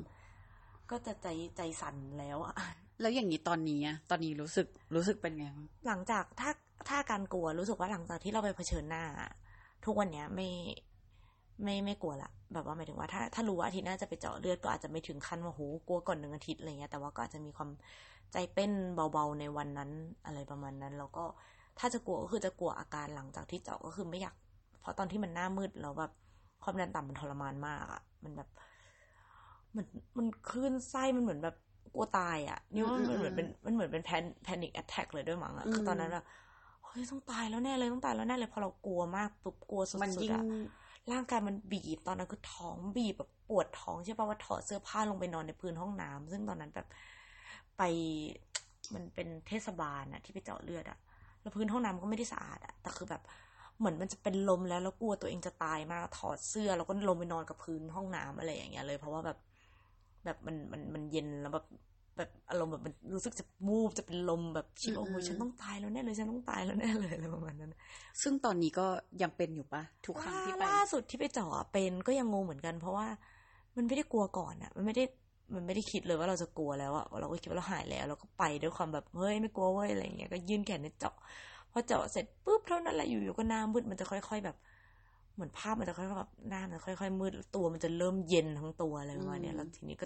[0.92, 2.56] ก็จะใจใจสั่นแล้วอะ
[3.02, 6.52] แล้วอย่างนี้ตอนนี้อะตอนนี้รู้สึกรู้สึกเป็นไงบ้างหลังจากถ้า
[6.90, 9.04] ถ้าการกลัวรู้สึกว่าหลังจากที่เราไปเผชิญหน้า
[9.86, 10.50] ทุกวันเนี้ยไม่
[11.64, 17.70] ไม่ไม่กลัวละแบบว่าหมายถึงว่าถ้าถ้ารู้ว่าอาทิตย์หน้าจะไปเจาะเลือดก็อาจจะไม่ถึงขั้นว่าโหกลัวก่อนหนึ่งอาทิตย์อะไรเงี้ยแต่ว่าก็อาจจะมีความ
[18.32, 19.92] ใจเต้นเบาๆในวันนั้น
[20.26, 21.24] อะไรประมาณนั้น แล้วก็
[21.80, 24.36] ถ้าจะกลัวก็คือจะกลัวอาการหลังจากที่เจาะก็คือไม่อยาก
[24.82, 26.12] เพราะตอนที่มันหน้ามืดแล้วแบบ
[26.64, 28.50] ความดันต่ำมันทรมานมากอะมันแบบ
[29.76, 29.86] มัน
[30.18, 31.56] มันคลื่นไส้มันเหมือนแบบ
[31.94, 36.26] กลัวตายอะนี่ว่ามันเหมือนเป็นมันเหมือนเป็นแพนแพนิคแอทแทกเลยด้วยมั้งอะคือตอนนั้นแบบ
[36.86, 40.46] เฮ้ยต้องตายแล้วแน่เลยต้องตายแล้วแน่เลยพอเรากลัวมากปุ๊บกลัวสุดมันยิ่ๆงอะ
[41.12, 46.88] ร่างกายมันบีบตอนนั้นคือท้องบีบแบบปวดท้องใช่ปะว่าถอดเสื้อผ้าลงไปนอนในพื้นห้องน้ำซึ่งตอนนั้นแบบ
[47.78, 47.82] ไป
[48.94, 50.98] มันเป็นเทศบาลอะที่ไปเจาะเลือดอะ
[51.42, 53.22] แล้วพื้นห้องน้ำก็ไม่ได้สะอาดอะแต่คือแบบ
[53.78, 59.38] เหมือนมันจะเป็นลมแล้วแล้วกลัวตัวเองจะตายมากถอดเสื้อแล้วก็ลงไปนอนกับพื้นห้องน้ำอะไรอย่างเงี้ยเลย เพราะว่าแบบ
[60.26, 61.66] แบบมันมันมันเย็นแล้วแบบ
[62.18, 67.74] แบบอารมณ์แบบมันรู้สึกจะมูบจะเป็นลมแบบคิดว่าโอ้ยฉันต้องตายแล้วแน่เลยฉันต้องตายแล้วแน่เลยอะไรประมาณนั้น
[68.22, 68.88] ซึ่งตอนนี้ก็
[69.22, 73.08] ยังเป็นอยู่ปะทุกครั้งที่ไปล่าสุดที่ไปเจาะเป็นก็ยังงงเหมือนกัน เพราะว่า
[73.78, 75.04] มันไม่ได้กลัวก่อนอะมันไม่ได้
[75.56, 81.16] มันไม่ได้คิดเลยว่าเราจะกลัวแล้วอะเราก็คิดว่าเราหายแล้วเราก็ไปด้วยความแบบเฮ้ยไม่กลัวเว้ยอะไรอย่างเงี้ยก็ยื่นแขนในเจาะ
[81.72, 84.56] พอเจาะเสร็จปุ๊บเท่านั้นแหละอยู่ๆก็หน้ามืดมันจะค่อย ๆ แบบ
[85.34, 90.06] เหมือนภาพมันจะค่อยๆแบบหน้ามันค่อยๆมืดแล้วตัวมันจะเริ่มเย็นทั้งตัวอะไรประมาณเนี้ยแล้วทีนี้ก็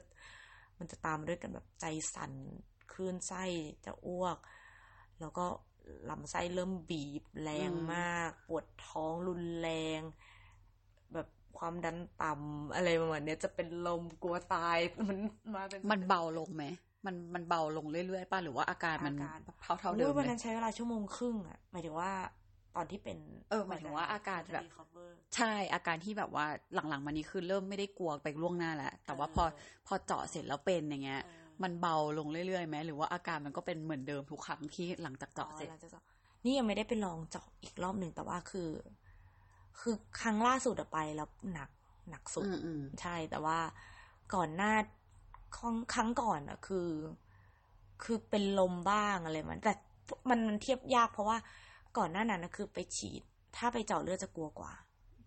[0.80, 2.34] มันจะตามมาด้วยกันแบบใจสั่น
[2.92, 3.44] คลื่นไส้
[3.86, 4.38] จะอ้วก
[5.20, 5.46] แล้วก็
[6.10, 9.70] ลำไส้เริ่มบีบแรงอืมมาก ปวดท้องรุนแร
[10.00, 10.02] ง
[11.14, 14.78] แบบความดันต่ำอะไรประมาณเนี้ยจะเป็นลมกลัวตาย
[15.10, 15.18] มัน
[15.56, 16.64] มาเป็นมันเบาลงไหม
[17.06, 22.12] มันมันเบาลงเรื่อยๆป่ะหรือว่าอาการมันอาการเท่าเท่าเดิมอุ๊ยวันเลนั้ยนใช้เวลาชั่วโมงครึ่งอะหมายถึงว่า
[22.76, 23.18] ตอนที่เป็น
[23.50, 36.04] เออหมายถึงว่าอาการแบบจะ recover ใช่อาการที่แบบว่าหลังๆมานี้คือเริ่มไม่ได้กลัวไปล่วงหน้าแล้วแต่ว่าพอเออพอเจาะเสร็จแล้วเป็นอย่างเงี้ยเออมันเบาลงเรื่อยๆไหมหรือว่าอาการมันก็เป็นเหมือนเดิมทุกครั้งที่หลังจากเจาะเสร็จอ๋อหลังจากเจาะ
[36.46, 38.70] นี่ยังไม่ได้ไปลองเจาะอีกรอบหนึ่งแต่ว่าคือ
[39.80, 41.70] คือครั้งล่าสุดอะไปแล้วหนัก
[42.10, 43.60] หนักสุดอืมอืมใช่แต่ว่า
[44.34, 44.74] ก่อนหน้า
[45.58, 46.90] ครั้งครั้งก่อนอะคือ
[48.04, 49.74] คือเป็นลมบ้างอะไรมันแต่
[50.30, 51.38] มันมันเทียบยากเพราะว่า
[51.98, 53.22] ก่อนหน้านั้นนะคือไปฉีด
[53.58, 54.72] ถ้าไปเจาะเลือดจะกลัวกว่า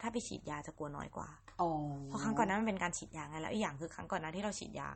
[0.01, 1.29] ถ้าไปฉีดยาจะกลัวน้อยกว่า
[1.61, 1.71] อ๋อ
[2.07, 4.89] เพราะครั้งก่อนหน้ามันเป็นการฉีดยาไงแล้วอีกอย่างคือครั้งก่อนหน้าที่เราฉีดยา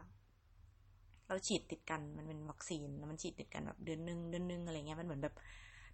[1.29, 5.35] เราฉีดติดกันมันเป็นวัคซีนแล้วมันฉีดติดกันแบบเดือนหนึงเดือนหนึงอะไรเงี้ยมันเหมือนแบบ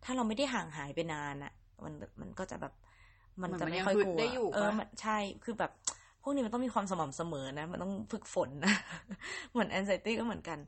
[0.05, 1.53] ถ้าเราไม่ได้ห่างหายไปนานอะ
[1.85, 2.75] มันมันก็จะแบบ
[3.43, 5.73] มันจะไม่ค่อยกลัวได้อยู่เออปะมันใช่คือแบบ
[6.23, 8.75] พวกนี้มันต้องมีความสม่ำเสมอนะ มันต้องฝึกฝนนะ
[9.51, 10.59] เหมือน anxiety ก็เหมือนกัน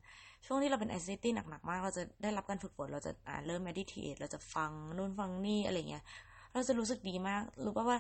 [0.46, 6.04] ช่วงที่เราเป็น anxiety หนักๆมาก เราจะได้รับการฝึกฝน เราจะอ่าเริ่ม meditate เราจะฟังนู่นฟังนี่อะไรเงี้ย
[6.52, 7.98] เราจะรู้สึกดีมาก รู้ป่ะว่า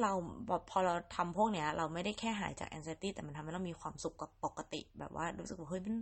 [0.00, 0.12] เรา
[0.48, 5.96] แบบพอเราทำพวกเนี้ย เราไม่ได้แค่หายจาก anxiety แต่มันทำให้เรามีความสุขกับปกติ แบบว่ารู้สึกว่าเฮ้ยมัน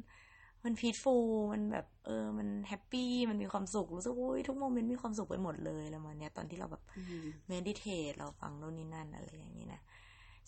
[0.65, 1.15] มัน peaceful
[1.53, 9.81] มันแบบ เออ มัน happy มันมีความสุข รู้สึกว่าอุ๊ยทุก moment มีความสุขไปหมดเลยแล้วมันเนี้ยตอนที่เราแบบอืม meditate เราฟังโน่นนี่นั่นอะไรอย่างนี้นะ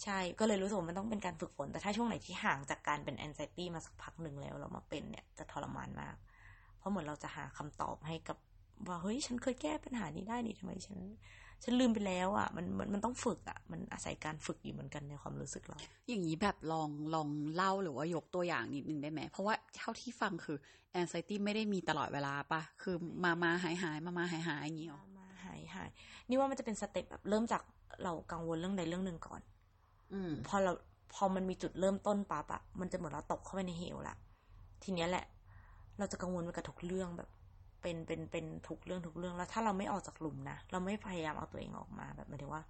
[0.04, 6.16] ใช่ก็เลยรู้สึกว่ามันต้องเป็นการฝึกฝน แต่ถ้าช่วงไหนที่ห่างจากการเป็น anxiety มาสักพักหนึ่งแล้วเรามาเป็นเนี่ยจะทรมานมาก
[6.78, 8.36] เพราะเหมือนเราจะหาคำตอบให้กับ
[8.88, 10.98] ว่าเฮ้ยฉันเคยแก้ปัญหานี้ได้นี่ทำไมฉัน
[11.64, 15.78] ฉันลืมไปแล้วอะมันมันมันต้องฝึกอะ มันอาศัยการฝึกอยู่เหมือนกันในความรู้สึกเรา
[16.08, 20.56] อย่างนี้แบบลองลองเล่าหรือว่ายกตัวอย่างนิดนึงได้ไหม เพราะว่าเท่าที่ฟังคือ
[21.00, 25.90] anxiety ไม่ได้มีตลอดเวลาปะคือมามาหายหายมามาหายหายอย่างนี้หรอมาหายหาย
[26.28, 27.62] นี่ว่ามันจะเป็นสเต็ปแบบเริ่มจาก
[28.02, 29.40] เรากังวลเรื่องใดเรื่องหนึ่งก่อน
[30.12, 30.72] อืม พอเรา
[31.14, 34.16] พอมันมีจุดเริ่มต้นปั๊บอะมันจะเหมือนเราตกเข้าไปในเหวละ
[34.82, 35.24] ทีเนี้ยแหละ
[35.98, 37.28] เราจะกังวลไปกับทุกเรื่องแบบ
[37.82, 42.62] เป็นเป็นเป็นทุกเรื่องทุกเรื่องแล้วถ้าเราไม่ออกจากหลุมนะเราไม่พยายามเอาตัวเองออกมาแบบหมายถึงว่า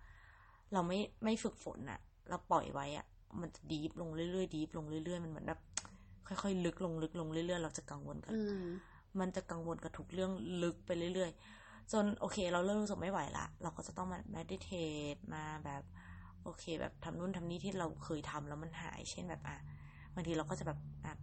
[0.72, 3.07] เราไม่ไม่ฝึกฝนอะเราปล่อยไว้อะ
[3.40, 5.61] มันจะดีฟลงเรื่อยๆดีฟลงเรื่อยๆมันเหมือนแบบ
[6.28, 8.66] ค่อยๆ ลึกลงลึกลงเรื่อยๆเราจะกังวลกันอืม
[9.20, 10.31] มันจะกังวลกับทุกเรื่อง
[10.62, 15.83] ลึกไปเรื่อยๆจนโอเค เราเริ่มรู้สึกไม่ไหวละเราก็จะต้องมา meditate มาแบบ
[16.44, 19.57] โอเค แบบทำนู่นทำนี่ที่เราเคยทำแล้วมันหาย เช่นแบบอะ
[20.14, 21.14] บางทีเราก็จะแบบอะ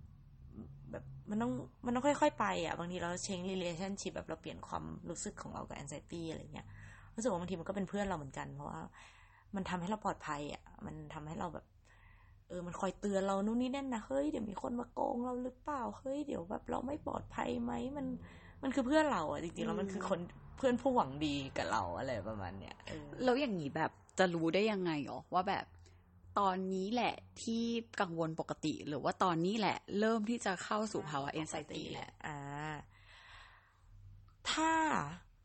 [0.91, 1.51] แบบมันต้อง
[1.85, 6.67] มันต้องค่อย ๆ ไปอะบางทีเราเชง relationship แบบเราเปลี่ยนความรู้สึกของเรากับ anxiety อะไรเงี้ย
[7.15, 8.79] รู้สึกว่าบางทีมันก็เป็นเพื่อนเราเหมือนกัน เพราะว่า
[9.55, 11.65] มันทำให้เราปลอดภัยอะมันทำให้เราแบบ
[12.47, 18.05] เออมันคอยเตือนเรานู่นนี่นั่นนะเฮ้ยเดี๋ยวมีคนมาโกงเราหรือเปล่าเฮ้ยเดี๋ยวแบบเราไม่ปลอดภัยไหมมัน
[18.63, 20.19] มันคือเพื่อนเราอะจริงๆแล้วมันคือคน
[20.57, 25.65] เพื่อนผู้หวังดีกับเราอะไรประมาณเนี้ยเออแล้วอย่างนี้แบบ จะรู้ได้ยังไงหรอว่าแบบ
[26.39, 27.63] ตอนนี้แหละที่
[28.01, 32.37] กังวลปกติ หรือว่าตอนนี้แหละ เริ่มที่จะเข้าสู่ภาวะ anxiety แหละอ่า
[34.51, 34.71] ถ้า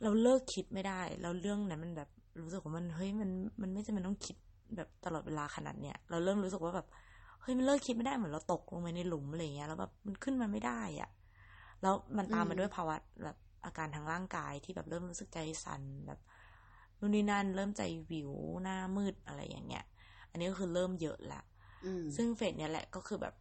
[0.03, 2.11] เราเลิกคิดไม่ได้แล้วเรื่องนั้นมันแบบ
[2.41, 3.31] รู้สึกว่ามันเฮ้ยมัน
[3.63, 4.37] มันไม่จำเป็นต้องคิด
[4.77, 6.87] แบบตลอดเวลาขนาดเนี้ยเราเริ่มรู้สึกว่าแบบ
[7.41, 11.11] เฮ้ยมันเลิกคิดไม่ได้เหมือนเราตกลงไปในหลุมอะไรเงี้ยแล้วแบบมันขึ้นมาไม่ได้อะ
[11.83, 16.21] แล้วมันตามอืมามด้วยภาวะแบบอาการทางร่างกายที่แบบเริ่มรู้สึกใจสั่นแบบ
[17.05, 18.31] นู่นนี่นั่นเริ่มใจวิว
[18.63, 19.85] หน้ามืดอะไรอย่างเงี้ย
[20.31, 21.41] อันนี้ก็คือเริ่มเยอะละ
[21.87, 23.35] อืมซึ่งเฟสเนี่ยแหละก็คือแบบ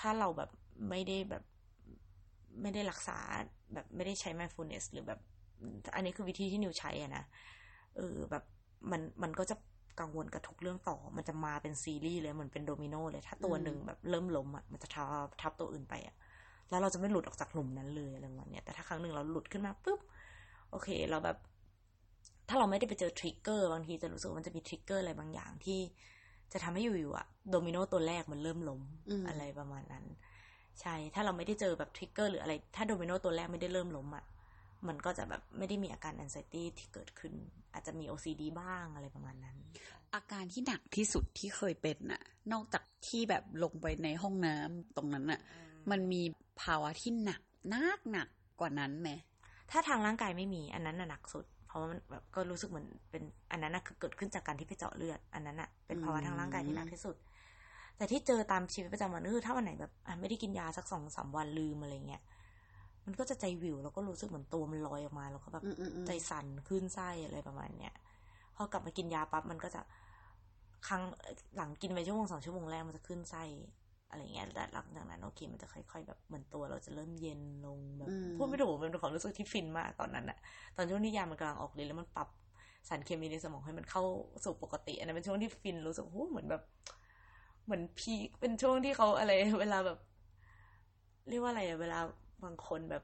[0.00, 0.50] ถ้าเราแบบ
[0.88, 1.44] ไม่ได้แบบ
[2.62, 3.18] ไม่ได้รักษา
[3.74, 5.20] แบบไม่ได้ใช้ mindfulness หรือแบบ
[5.94, 7.24] อันนี้คือวิธีที่นิวใช้อะนะ
[7.96, 8.44] เออแบบ
[8.90, 9.56] มันมันก็จะ
[10.00, 16.16] กังวลกับทุกเรื่องต่อ มันจะมาเป็นซีรีส์เลยเหมือนเป็นโดมิโนเลย ถ้าตัวหนึ่งแบบเริ่มล้มอะมันจะทับทับตัวอื่นไปอะ
[16.70, 20.00] แล้วเราจะไม่หลุดออกจากหลุมนั้นเลยอะไรประมาณเนี้ยแต่ถ้าครั้งหนึ่งเราหลุดขึ้นมาปุ๊บ
[20.70, 21.36] โอเค เราแบบ
[22.52, 25.80] ถ้าเราไม่ได้ไปเจอ trigger บางทีจะรู้สึกว่ามันจะมี trigger อะไรบางอย่างที่
[26.52, 30.04] จะทำให้อยู่ๆอะโดมิโนตัวแรกมันเริ่มล้มอืมอะไรประมาณนั้น
[30.80, 34.24] ใช่ ถ้าเราไม่ได้เจอแบบ trigger หรืออะไร ถ้าโดมิโนตัวแรกไม่ได้เริ่มล้มอะ
[34.88, 37.32] มันก็จะแบบไม่ได้มีอาการ anxiety ที่เกิดขึ้น
[37.72, 39.56] อาจจะมี OCD บ้างอะไรประมาณนั้น
[40.14, 45.40] อาการที่หนักที่สุดที่เคยเป็นน่ะ นอกจากที่แบบลงไปในห้องน้ำตรงนั้นน่ะ
[45.90, 46.22] มันมี
[46.62, 48.28] ภาวะที่หนักหนักหนัก
[48.60, 49.10] กว่านั้นไหม
[49.70, 57.16] ถ้าทางร่างกายไม่มีอันนั้นน่ะหนักสุด เพราะว่ามันแบบก็รู้สึกเหมือนเป็นอันนั้นน่ะคือเกิดขึ้นจากการที่ไปเจาะเลือด อันนั้นน่ะเป็นภาวะทางร่างกายที่หนักที่สุด
[57.96, 62.22] แต่ที่เจอตามชีวิตประจำวันก็คือถ้าวันไหนแบบอะไม่ได้กินยาสักสองสามวันลืมอะไรเงี้ย
[63.06, 67.94] มันก็จะใจวิวแล้วก็รู้สึกเหมือนตัวมันลอยออกมาแล้วก็แบบอืมอืมอืมใจสั่นขึ้นไส้อะไรประมาณเนี้ย
[68.56, 69.80] พอกลับมากินยาปั๊บมันก็จะ
[70.88, 71.02] ครั้ง
[71.56, 73.42] หลังกินไปชั่วโมงสองชั่วโมงแรกมันจะขึ้นไส้
[74.12, 80.38] อะไรเงี้ยแต่หลังจากนั้นโอเคมันจะค่อยๆ แบบเหมือนตัวเราจะเริ่มเย็นลงแบบอืมพูดไม่ถูกมันเป็นความรู้สึกที่ฟินมากตอนนั้นอะ
[80.76, 82.28] ตอนช่วงที่ยามันกำลังออกฤทธิ์แล้วมันปรับ
[82.88, 84.02] สารเคมีในสมองให้มันเข้า
[84.44, 86.62] สู่ปกติ อันนั้นเป็นช่วงที่ฟินรู้สึกโอ้เหมือนแบบ
[87.64, 89.98] เหมือนพีคเป็นช่วงที่เขาอะไร เวลาแบบ
[91.28, 91.98] เรียกว่าอะไรอะเวลา
[92.44, 93.02] บางคนแบบ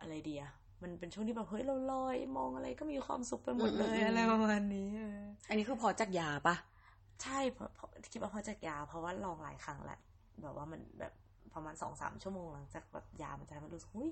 [0.00, 0.42] อะไรเดีย
[0.82, 6.54] มันเป็นช่วงที่แบบเฮ้ยเราลอย มองอะไรก็มีความสุขไปหมดเลยอืมอืมอะไรประมาณนี้เอออันนี้คือพอจากยาปะ
[7.22, 9.98] ใช่เพราะเพราะคิดว่าเพราะจากยา เพราะว่าลองหลายครั้งแล้ว
[10.42, 11.12] แบบว่ามันแบบ
[11.54, 14.10] ประมาณสองสามชั่วโมงหลังจากแบบยามันจะทำให้รู้สึกอุ้ย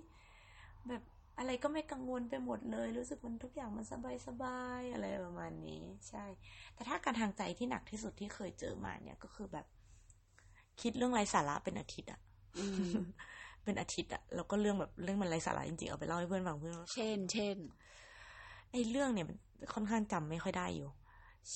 [0.88, 1.02] แบบ
[1.38, 6.24] อะไรก็ไม่กังวลไปหมดเลย รู้สึกมันทุกอย่างมันสบายสบายๆอะไรประมาณนี้ ใช่
[6.74, 9.66] แต่ถ้าการทางใจที่หนักที่สุดที่เคยเจอมาเนี่ยก็คือแบบ
[10.80, 12.20] คิดเรื่องไร้สาระเป็นอาทิตย์อะ
[12.58, 12.96] อืม
[13.64, 17.56] เป็นอาทิตย์อะแล้วก็เรื่องแบบเรื่องมันไร้สาระจริงๆเอาไปเล่าให้เพื่อนฟังเพื่อนว่าเช่น เช่น
[18.72, 19.38] ไอ้เรื่องเนี่ยมัน
[19.74, 20.88] ค่อนข้างจำไม่ค่อยได้อยู่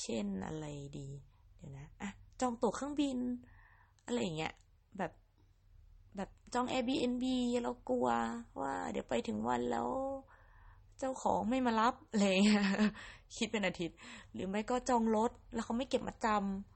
[0.00, 0.66] เช่นอะไร
[0.98, 1.08] ดี
[1.58, 3.18] เดี๋ยวนะอะจองตั๋วเครื่องบิน
[4.06, 4.52] อะไรอย่างเงี้ย
[4.98, 5.12] แบบ
[6.16, 7.24] แบบจอง Airbnb
[7.62, 8.08] แล้วกลัว
[8.60, 9.88] ว่า เดี๋ยวไปถึงวันแล้ว
[10.98, 12.64] เจ้าของไม่มารับอะไรอย่างเงี้ย
[13.36, 13.96] คิดเป็นอาทิตย์
[14.32, 16.26] หรือไม่ก็จองรถแล้วเขาไม่เก็บมาจ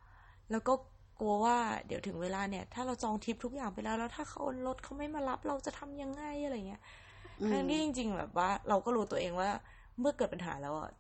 [0.00, 0.74] ำแล้วก็
[1.20, 6.82] กลัวว่าเดี๋ยวถึงเวลาเนี่ย ถ้าเราจองทริปทุกอย่างไปแล้ว แล้วถ้าเขารถเขาไม่มารับเราจะทำยังไงอะไรเงี้ย
[7.40, 9.50] อืมทั้งที่จริง ๆ แบบว่า เราก็รู้ตัวเองว่า
[10.00, 10.90] เมื่อเกิดปัญหาแล้วอะ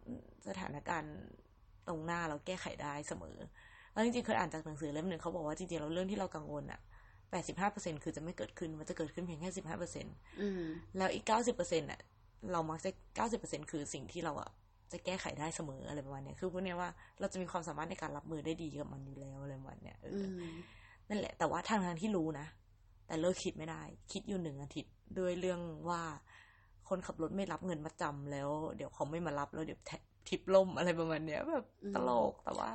[0.48, 1.14] สถานการณ์
[1.88, 3.36] ตรงหน้าเราแก้ไขได้เสมอ
[3.92, 6.80] แล้วจริงๆเคยอ่านจากหนังสือเล่มหนึ่งเขาบอกว่าจริงๆเราเรื่องที่เรากังวลอะ
[7.30, 10.06] แปดสิบห้าเปอร์เซ็นคือจะไม่เกิดขึ้น มันจะเกิดขึ้นเพียงแค่สิบห้าเปอร์เซ็น
[10.40, 10.62] อืม
[10.96, 12.00] แล้วอีกเก้าสิบเปอร์เซ็นต์่ะ
[12.52, 14.50] เรามักจะเก้าสิบเปอร์เซ็นคือสิ่งที่เราอะ
[14.92, 20.28] จะแก้ไขได้เสมออะไรประมาณเนี้ย คือพวกเนี้ยว่าเราจะมีความสามารถในการรับมือได้ดีกับมันอยู่แล้วอะไรประมาณเนี้ยออ
[21.08, 22.46] นั่นแหละ แต่ว่าทางทางที่รู้นะ
[23.06, 26.02] แต่เลิกคิดไม่ได้ คิดอยู่หนึ่งอาทิตย์ด้วยเรื่องว่า
[26.88, 29.80] คนขับรถไม่รับเงินมาจำแล้ว เดี๋ยวเขาไม่มารับแล้วเดี๋ยว
[30.28, 32.70] ทิปล่มอะไรประมาณเนี้ยแบบตลกแต่ว่า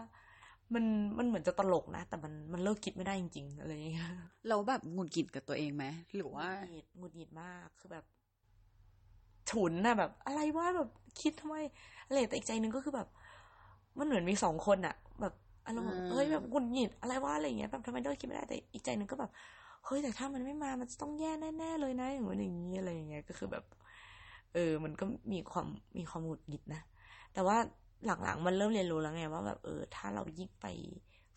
[0.74, 0.86] มัน
[1.18, 4.00] มันเหมือนจะตลกนะ แต่มันมันเลิกคิดไม่ได้จริงๆอะไรอย่างเงี้ย
[4.48, 8.06] เราแบบหงุดหงิดกับตัวเองไหมหรือว่าหงุดหงิดหงุดหงิดมากคือแบบ
[9.50, 10.90] ฉุนน่ะแบบ อะไรวะแบบ
[11.22, 11.56] คิดทำไม
[12.08, 13.08] อะไรแต่อีกใจหนึ่งก็คือแบบ
[14.00, 15.34] มันเหมือนมีสองคนอะแบบ
[15.66, 19.32] อารมณ์แบบอืมเฮ้ยแบบหงุดหงิดอะไรวะอะไรอย่างเงี้ยแบบทำไมเลิกคิดไม่ได้แต่อีกใจหนึ่งก็แบบ
[19.86, 23.64] เฮ้ยแต่ถ้ามันไม่มามันจะต้องแย่แน่ๆเลยนะอย่างนู้นอย่างนี้อะไรอย่างเงี้ยก็คือแบบ
[24.54, 26.82] เออ มันก็มีความมีความหงุดหงิดนะ
[27.34, 27.58] แต่ว่า
[28.06, 30.66] หลังๆ มันเริ่มเรียนรู้แล้วไงว่าแบบเออ ถ้าเรายิ่งไป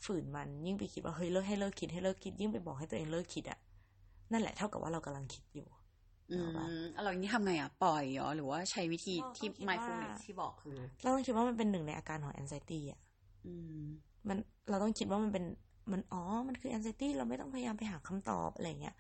[0.05, 3.59] ฝืนมันยิ่งไปคิดว่าเฮ้ยเลิกให้เลิกคิดให้เลิกคิด ยิ่งไปบอกให้ตัวเองเลิกคิดอะ
[4.33, 5.69] นั่นแหละเท่ากับว่าเรากำลังคิดอยู่
[6.31, 6.67] อืมเอาปะ
[7.03, 13.01] เราอย่างนี้ทำไงอะ ปล่อยเหรอหรือว่าใช้วิธีเราที่ต้องคิดว่า mindfulness ที่บอกคือ เราต้องคิดว่ามันเป็นหนึ่งในอาการของ anxiety อะ
[13.47, 13.85] อืม
[14.29, 14.39] มัน
[14.71, 15.45] เราต้องคิดว่ามันเป็น
[15.93, 18.97] มันอ๋อ มันคือ anxiety เราไม่ต้องพยายามไปหาคำตอบอะไรเงี้ย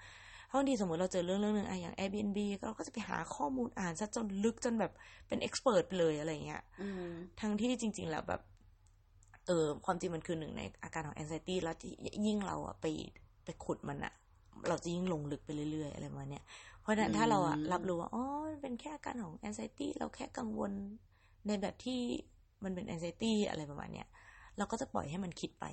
[0.48, 4.92] เพราะบางทีสมมติเราเจอเรื่องเรื่องหนึ่งอะอย่าง Airbnb เราก็จะไปหาข้อมูลอ่านซะจนลึกจนแบบ
[5.28, 8.40] เป็น expert ไปเลยอะไรเงี้ยอืมทั้งที่จริง ๆ แล้วแบบ
[9.46, 11.92] เออความจริงมันคือหนึ่งในอาการของ anxiety แล้วที่
[12.26, 12.87] ยิ่งเราอะไป
[13.44, 14.12] ไปขุดมันอะ
[14.68, 16.44] เราจะยิ่งลงลึกไปเรื่อยๆ อะไรประมาณเนี้ย
[16.80, 20.72] เพราะฉะนั้นถ้าเราอะอืมรับรู้ว่าอ๋อมันเป็นแค่อาการของ anxiety เราแค่กังวล
[21.46, 22.00] ในแบบที่
[22.64, 24.08] มันเป็น anxiety อะไรประมาณเนี้ย
[24.58, 25.64] เราก็จะปล่อยให้มันคิดไป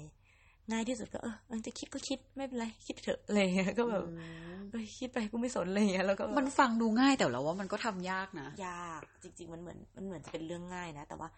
[0.71, 4.13] ง่ายที่สุดก็เออมันจะคิดก็คิดไม่เป็นไรคิดเถอะอะไรเงี้ยก็แบบอื
[4.57, 11.29] มเออคิดไปกูไม่สนอะไรเงี้ยแล้วก็แบบมันฟังดูง่ายแต่เราว่ามันก็ทำยากนะยากจริง ๆ มันเหมือนมันเหมือนจะเป็นเรื่องง่ายนะ แต่ว่า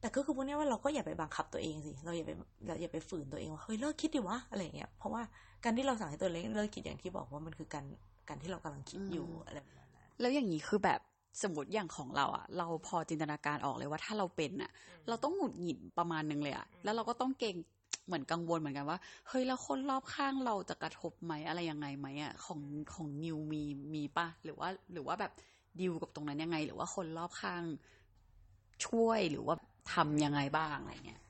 [0.00, 2.30] แต่ก็คือพวกเนี้ยว่าเราก็อย่าไปบังคับตัวเองสิเราอย่าไป
[2.66, 5.22] เราอย่าไปฝืนตัวเองว่าเฮ้ยเลิกคิดดิวะอะไรอย่างเงี้ยเพราะว่า
[5.64, 7.84] การที่เราสั่งให้ตัวเองเลิกคิดอย่างที่บอกว่ามันคือการ
[8.28, 11.00] การที่เรากำลังคิดอยู่อืมอะไรประมาณนั้นแล้วอย่างนี้คือแบบ
[11.42, 14.70] สมมติอย่างของเราอะเราพอจินตนาการออกเลยว่าถ้าเราเป็นอะ
[15.08, 17.56] เราต้องหงุดหงิดประมาณนึงเลยอะแล้วเราก็ต้องเก่ง
[18.06, 22.60] เหมือนกังวลเหมือนกันว่า เฮ้ยแล้วคนรอบข้างเราจะกระทบไหมอะไรยังไงไหมอะของ
[22.94, 23.62] ของนิวมี
[23.94, 25.32] มีปะหรือว่าหรือว่าแบบ
[25.80, 27.62] ดิวกับตรงนั้นยังไง หรือว่าคนรอบข้าง
[28.86, 29.54] ช่วยหรือว่า
[29.92, 31.22] ทำยังไงบ้างอะไรเงี้ย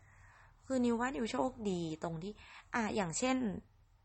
[0.66, 2.32] คือนิวว่านิวโชคดีตรงที่
[2.74, 3.37] อะอย่างเช่น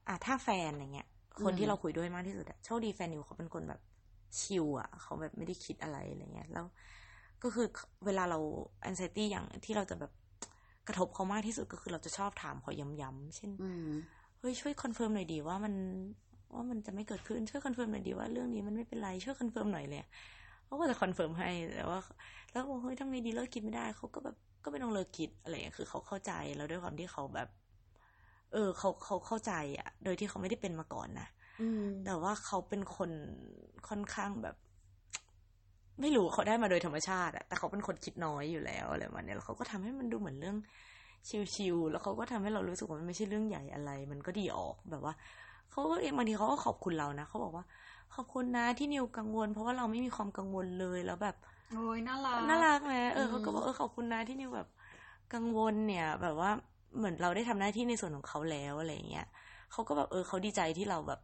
[0.08, 1.08] อะถ้าแฟนอย่างเงี้ย
[1.44, 3.82] คนที่เราคุยด้วยมากที่สุดอะโชคดีแฟนนิวเขาเป็นคนแบบ
[4.40, 6.66] chill อะเขาแบบไม่ได้คิดอะไรอะไรเงี้ยแล้ว
[7.44, 7.68] ก็คือ
[8.06, 8.40] เวลาเรา
[8.82, 10.12] anxiety อย่างที่เราจะแบบ
[10.88, 13.92] กระทบเขามากที่สุดก็คือเราจะชอบถามเขาย้ำๆเช่นอืม
[14.40, 15.74] เฮ้ยช่วย confirm หน่อยดิว่ามัน
[16.54, 20.00] ว่ามันจะไม่เกิดขึ้นช่วย confirm หน่อยดิว่าเรื่องนี้มันไม่เป็นไรช่วย confirm หน่อยเลย
[20.66, 22.00] เขาก็จะ confirm ให้แต่ว่า
[22.52, 27.50] แล้วบอกเฮ้ยทำไงดีเลิกคิดไม่ได้เขาก็แบบก็ไม่ต้องเลิกคิดอะไรอย่างเงี้ยคือเขาเข้าใจแล้วด้วยความที่เขาแบบ
[28.54, 31.28] เออเขาเขาเข้าใจอะโดยที่เขาไม่ได้เป็นมาก่อนนะ
[31.60, 33.12] อืมแต่ว่าเขาเป็นคน
[33.90, 34.56] ค่อนข้างแบบ
[36.02, 40.58] ไม่รู้เขาได้มาโดยธรรมชาติอะแต่เขาเป็นคนคิดน้อยอยู่แล้วอะไรประมาณเนี้ยแล้วเขาก็ทำให้มันดูเหมือนเรื่อง
[41.56, 45.14] ชิวๆแล้วเขาก็ทำให้เรารู้สึกว่ามันไม่ใช่เรื่องใหญ่อะไร มันก็ดีออกแบบว่า
[45.72, 47.66] เขาก็บางทีเขาก็ขอบคุณเรานะเขาบอกว่า
[48.16, 51.36] ขอบคุณนะที่นิวกังวล เพราะว่าเราไม่มีความกังวลเลยแล้วแบบ
[51.72, 54.68] โอ้ยน่ารักน่ารักนะเอออืมเขาก็บอกเออขอบคุณนะที่นิวแบบ
[55.34, 56.52] กังวลเนี่ย แบบว่า
[56.98, 59.28] เหมือนเราได้ทำหน้าที่ในส่วนของเขาแล้วอะไรอย่างเงี้ย
[59.72, 61.20] เขาก็แบบเออเขาดีใจที่เราแบบ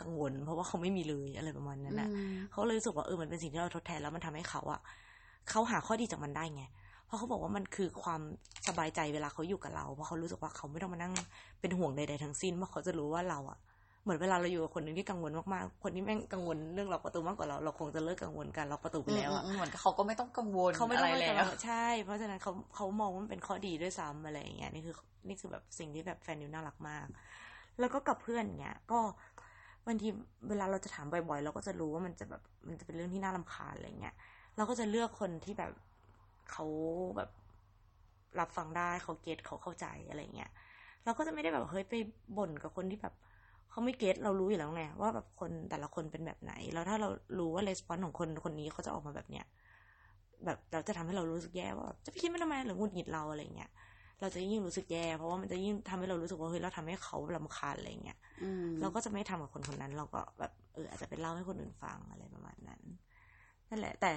[0.00, 4.80] กังวล เพราะว่าเขาไม่มีเลยอะไรประมาณนั้นนะอืมเขาเลยรู้สึกว่าเออมันเป็นสิ่งที่เราทดแทนแล้วมันทำให้เขาอะ
[5.50, 6.62] เขาหาข้อดีจากมันได้ไง
[7.06, 8.20] เพราะเขาบอกว่ามันคือความ
[8.68, 11.12] สบายใจเวลาเขาอยู่กับเรา เพราะเขารู้สึกว่าเขาไม่ต้องมานั่ง
[11.60, 13.58] เป็นห่วงใดๆทั้งสิ้นเพราะเขาจะรู้ว่าเราอะ
[14.02, 24.94] เหมือนเวลาเราอยู่กับคนหนึ่งที่กังวลมากๆ คนที่แม่งกังวลเรื่องล็อกประตูมากกว่าเรา เราคงจะเลิกกังวลการล็อกประตูไปแล้วอะอืมเหมือนกับเขาก็ไม่ต้องกังวลเขาไม่ต้องอะไรไปแล้วกังวลใช่ เพราะฉะนั้นเขาเขามองว่ามันเป็นข้อดีด้วยซ้ำอะไรอย่างเงี้ยนี่คือ
[25.28, 27.06] นี่คือแบบสิ่งที่แบบแฟนนิวน่ารักมาก
[27.80, 29.00] แล้วก็กับเพื่อนเงี้ย ก็
[29.86, 30.08] บางที
[30.48, 34.14] เวลาเราจะถามบ่อยๆเราก็จะรู้ว่ามันจะแบบมันจะเป็นเรื่องที่น่ารำคาญอะไรเงี้ย
[34.56, 35.72] เราก็จะเลือกคนที่แบบ
[36.50, 36.64] เขา
[37.16, 37.30] แบบ
[38.38, 40.50] รับฟังได้เขาเก็ตเขาเข้าใจอะไรเงี้ย
[41.04, 41.94] เราก็จะไม่ได้แบบเฮ้ยไป
[42.36, 43.14] บ่นกับคนที่แบบ
[43.70, 49.44] เขาไม่เก็ตเรารู้อยู่แล้วไงว่าแบบคนแต่ละคนเป็นแบบไหน แล้วถ้าเรารู้ว่าレスปอนของคนคนนี้เขาจะออกมาแบบเนี้ย
[50.44, 53.70] แบบเราจะทำให้เรารู้สึกแย่ว่าแบบจะไปคิดมันทำไมหรือหงุดหงิดเราอะไรเงี้ย
[54.20, 62.80] เราจะยิ่งรู้สึกแย่ เพราะว่ามันจะยิ่งทำให้เรารู้สึกว่าเฮ้ยเราทำให้เขาลำคาญอะไรเงี้ยอืมเราก็จะไม่ทำกับคนคนนั้น เราก็แบบเอออาจจะไปเล่าให้คนอื่นฟังอะไรประมาณนั้น
[63.70, 64.12] นั่นแหละ แต่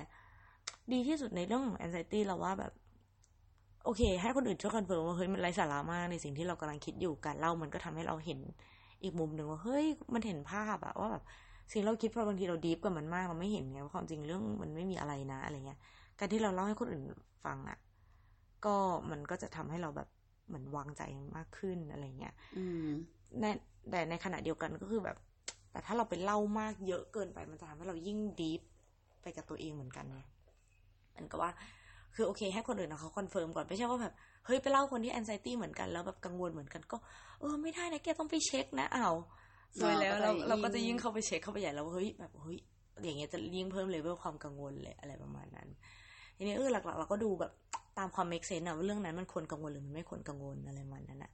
[0.92, 2.74] ดีที่สุดในเรื่องของ anxiety เราว่าแบบ
[3.86, 8.40] โอเค ให้คนอื่นช่วย confirm ว่าเฮ้ยมันไร้สาระมากในสิ่งที่เรากำลังคิดอยู่การเล่ามันก็ทำให้เราเห็น
[9.04, 11.24] อีกมุมหนึ่งว่าเฮ้ยมันเห็นภาพอะว่าแบบ
[11.72, 15.80] สิ่งเราคิดพอบางทีเรา deep กับมันมากเราไม่เห็นไงว่าความจริงเรื่องมันไม่มีอะไรนะอะไรเงี้ย
[16.20, 17.04] การที่เราเล่าให้คนอื่น
[17.46, 17.78] ฟังอะ
[18.66, 18.76] ก็
[19.12, 20.10] มันก็จะทำให้เราแบบ
[20.48, 21.02] เหมือนวางใจ
[21.38, 22.88] มากขึ้นอะไรเงี้ยอืม
[23.40, 23.46] ใน
[23.90, 25.18] แต่ในขณะเดียวกันก็คือแบบ
[25.72, 28.62] แต่ถ้าเราไปเล่ามากเยอะเกินไปมันจะทำให้เรายิ่ง deep
[29.22, 30.22] ไปกับตัวเองเหมือนกันไง
[31.16, 31.52] มันก็ว่า
[32.16, 34.14] คือโอเค ให้คนอื่นนะเขา confirm ก่อนไม่ใช่ว่าแบบ
[34.46, 36.98] เฮ้ยไปเล่าคนที่ anxiety เหมือนกันแล้วแบบกังวลเหมือนกันก็
[37.40, 39.16] เออไม่ได้นะแกต้องไปเช็คนะอ้าว
[39.80, 42.58] ซวยแล้วเราเราก็จะยิ่งเข้าไปเช็คเข้าไปใหญ่แล้วว่าเฮ้ยแบบเฮ้ย
[43.04, 45.68] อย่างเงี้ยจะยิ่งเพิ่มเลเวลความกังวลเลยอะไรประมาณนั้น
[46.38, 47.52] ทีนี้เออหลักๆเราก็ดูแบบ
[47.98, 51.32] ตามความ make sense อะว่าเรื่องนั้นมันควรกังวลหรือมันไม่ควรกังวลอะไรประมาณนั้นอะ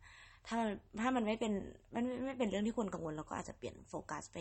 [0.47, 0.69] ถ้ามัน
[1.01, 1.51] ถ้ามันไม่เป็น
[1.95, 4.37] มันไม่ไม่เป็นเรื่องที่ควรกังวลเราก็อาจจะเปลี่ยนโฟกัสไป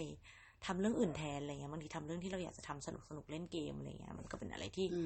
[0.67, 5.01] ทำเรื่องอื่นแทนอะไรเงี้ยบางทีทำเรื่องที่เราอยากจะทำสนุกสนุกๆเล่นเกมอะไรเงี้ยมันก็เป็นอะไรที่อื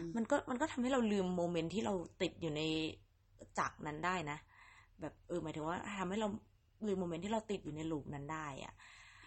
[0.00, 2.62] มมันก็มันก็ทำให้เราลืม moment ที่เราติดอยู่ใน
[3.58, 4.38] จักรนั้นได้นะ
[5.00, 6.28] แบบเออหมายถึงว่าทำให้เรา
[6.86, 8.74] ลืม moment ที่เราติดอยู่ใน loop นั้นได้อะ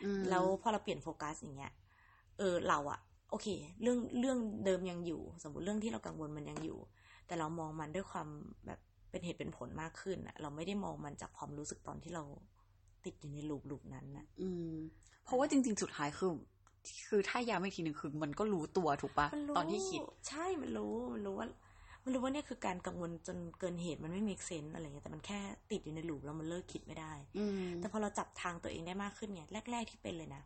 [0.03, 1.71] อืมแล้วพอเราเปลี่ยนโฟกัสอย่างเงี้ย
[2.37, 3.47] เออเราอะโอเค
[3.81, 6.79] เรื่องเรื่องเดิมยังอยู่ สมมติเรื่องที่เรากังวลมันยังอยู่
[7.27, 8.27] แต่เรามองมันด้วยความ
[8.65, 12.23] แบบเป็นเหตุเป็นผลมากขึ้นอะเราไม่ได้มองมันจากความรู้สึกตอนที่เรา
[13.05, 14.73] ติดอยู่ในลูปลูปนั้นนะอืม
[15.25, 16.31] เพราะว่าจริง ๆ สุดท้ายคือ
[17.07, 21.47] คือถ้าย้ำอีกทีหนึ่งคือ มันก็รู้ตัวถูกปะมันรู้ตอนที่คิด ใช่มันรู้มันรู้ว่า
[22.03, 25.39] มันรู้ว่าเนี่ยคือการกังวลจนเกินเหตุมันไม่มีเซนอะไรเงี้ยแต่มันแค่
[25.71, 30.43] ติดอยู่ในลูปแล้วมันเลิกคิดไม่ได้ อืมแต่พอเราจับทางตัวเองได้มากขึ้นเนี่ยแรก ๆที่เป็นเลยนะ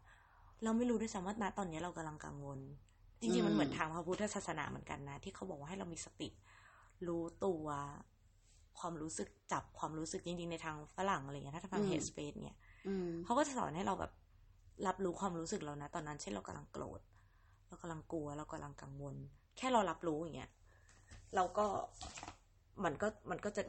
[0.63, 2.59] เราไม่รู้ด้วยซ้ำว่าณตอนนี้เรากำลังกังวล
[3.19, 6.29] จริงๆมันเหมือนทางพระพุทธศาสนาเหมือนกันนะ ที่เขาบอกว่าให้เรามีสติ
[7.07, 7.65] รู้ตัว
[8.79, 14.12] ความรู้สึกจับความรู้สึกจริงๆ ในทางฝรั่งอะไรเงี้ยถ้าทางอืมเฮดสเปซเนี่ยอืมเขาก็จะสอนให้เราแบบ
[14.88, 17.01] รับรู้ความรู้สึกเรานะ ตอนนั้นเช่นเรากำลังโกรธ
[17.67, 19.15] เรากำลังกลัว เรากำลังกังวล
[19.57, 20.51] แค่เรารับรู้อย่างเงี้ย
[21.35, 21.65] เราก็
[22.83, 23.63] มันก็มันก็จะ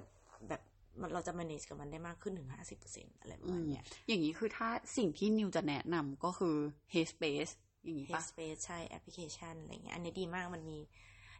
[0.48, 0.62] แบบ
[1.00, 6.56] มันเราจะ manage กับมันได้มากขึ้นถึงห้าสิบเปอร์เซ็นอะไรประอืมาณมเนี้ยอย่างนี้คือถ้าสิ่งที่นิวจะแนะนำก็คือ
[6.92, 7.52] Headspace
[7.84, 10.78] อย่างนี้ปะ Headspace ใช่แอปพลิเคชันอะไรเงี้ยอันนี้ดีมากมันมี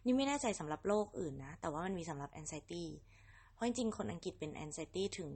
[0.05, 2.85] นี่ไม่แน่ใจสำหรับโรคอื่นนะ แต่ว่ามันมีสำหรับ anxiety
[3.55, 5.31] เพราะจริงๆ คนอังกฤษเป็น anxiety ถึง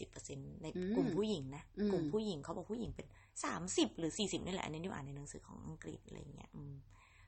[0.00, 3.06] 40%ในอืมกลุ่มผู้หญิงนะอืมกลุ่มผู้หญิงเขาบอกผู้หญิงเป็น
[3.52, 6.74] 30 หรือ 40 นี่แหละ อันนี้ดิวอ่านในหนังสือของอังกฤษอะไรเงี้ยอืม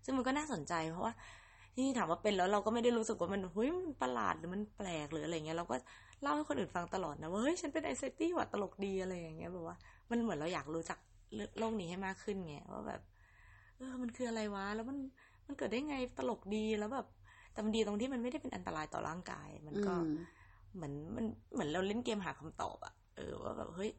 [0.05, 1.13] ซึ่งมันก็น่าสนใจเพราะว่า
[1.75, 5.77] ที่ถามว่าเป็นแล้วเราก็ไม่ได้รู้สึกว่ามันเฮ้ยมันประหลาดหรือมันแปลกหรืออะไรเงี้ยเราก็
[6.23, 9.77] เล่าให้คนอื่นฟังตลอดนะว่าเฮ้ยฉันเป็นไอเซตี้ว่ะตลกดีอะไรอย่างเงี้ยแบบว่า
[10.11, 10.99] มันเหมือนเราอยากรู้จัก
[11.59, 13.01] โลกนี้ให้มากขึ้นไงว่าแบบ
[13.77, 14.99] เออมันคืออะไรวะ แล้วมัน
[15.47, 17.07] มันเกิดได้ไงตลกดีแล้วแบบ
[17.53, 19.95] แต่มันดีตรงที่มันไม่ได้เป็นอันตรายต่อร่างกาย มันก็
[20.75, 23.91] เหมือนมันเหมือนเราเล่นเกมหาคำตอบอะเออว่าแบบเฮ้ย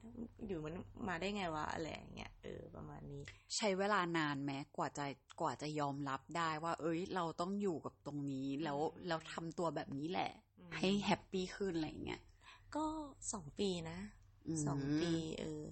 [0.47, 0.73] อยู่มัน
[1.07, 3.21] มาได้ไงวะอะไรอย่างเงี้ยเออประมาณนี้
[3.55, 5.05] ใช้เวลานานไหมกว่าจะ
[5.41, 8.77] กว่าจะยอมรับได้ว่า เอ้ย เราต้องอยู่กับตรงนี้แล้ว
[9.09, 10.31] เราทำตัวแบบนี้แหละ
[10.77, 12.21] ให้ happy ขึ้นอะไรเงี้ย
[12.75, 12.85] ก็
[13.33, 13.97] สองปีนะ
[14.65, 15.63] สองปี เออ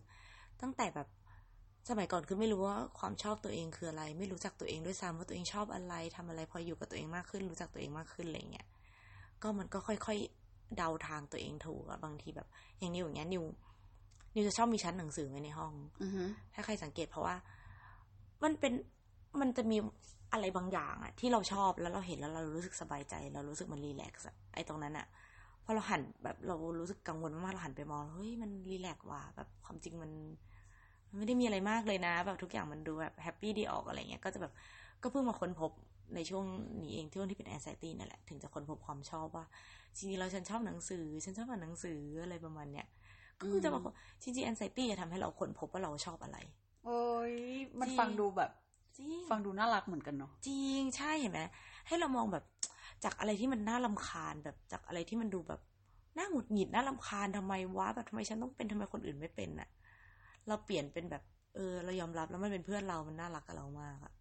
[0.62, 1.08] ตั้งแต่แบบ
[1.90, 8.68] สมัยก่อนคือไม่รู้ว่าความชอบตัวเองคืออะไร ไม่รู้จักตัวเองด้วยซ้ำว่าตัวเองชอบอะไรทำอะไรพออยู่กับตัวเองมากขึ้น รู้จักตัวเองมากขึ้นอะไรเงี้ย
[9.42, 12.48] ก็มันก็ค่อยๆเดาทางตัวเองถูกอะบางทีแบบ
[12.80, 13.44] อย่างนิวอย่างเงี้ยนิว
[14.34, 15.74] นิวจะชอบมีชั้นหนังสือไว้ในห้อง
[16.54, 17.36] ถ้าใครสังเกตเพราะว่า
[18.44, 18.74] มันเป็น
[19.40, 19.78] มันจะมี
[20.34, 25.08] อะไรบางอย่างอะที่เราชอบแล้วเราเห็นแล้วเรารู้สึกสบายใจเรารู้สึกมัน relax ไอ้ตรงนั้นอะ
[25.64, 30.12] พอเราหันแบบเรารู้สึกกังวลมากเราหันไปมองเฮ้ยมัน relax ว่ะแบบความจริงมัน
[31.18, 34.54] ไม่ได้มีอะไรมากเลยนะ แบบทุกอย่างมันดูแบบ happy ดีออกอะไรเงี้ยก็จะแบบ
[35.04, 35.72] ก็เพิ่งมาค้นพบ
[36.16, 36.46] ในช่วง
[36.82, 39.46] นี้เองที่วันที่เป็น anxiety นั่นแหละถึงจะค้นพบความชอบว่า
[39.96, 42.88] จริงๆเราฉันชอบหนังสือ ฉันชอบอ่านหนังสืออะไรประมาณเนี้ย
[43.40, 43.84] ก็คือจะบอก
[44.22, 46.38] จริงๆแอนไซตี้จะทำให้เราค้นพบว่าเราชอบอะไร
[46.86, 47.34] โอ้ย
[47.80, 48.52] มันฟังดูแบบ
[48.98, 51.42] จริงฟังดูน่ารักเหมือนกันเนาะจริงใช่เห็นไหม
[51.88, 52.44] ให้เรามองแบบ
[53.04, 55.62] จากอะไรที่มันน่าลาคาญแบบจากอะไรที่มันดูแบบ
[56.18, 59.70] น่าหงุดหงิดน่าลาคาญทำไมวะแบบทำไมฉันต้องเป็นทำไมคนอื่นไม่เป็นอะ
[60.48, 61.24] เราเปลี่ยนเป็นแบบ
[61.56, 64.14] เออ เรายอมรับแล้วมันเป็นเพื่อนเรา มันน่ารักกับเรามากอะ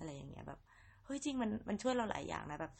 [0.00, 0.60] อะไรอย่างเงี้ยแบบ
[1.04, 2.72] เฮ้ยจริงมันมันช่วยเราหลายอย่างนะแบบ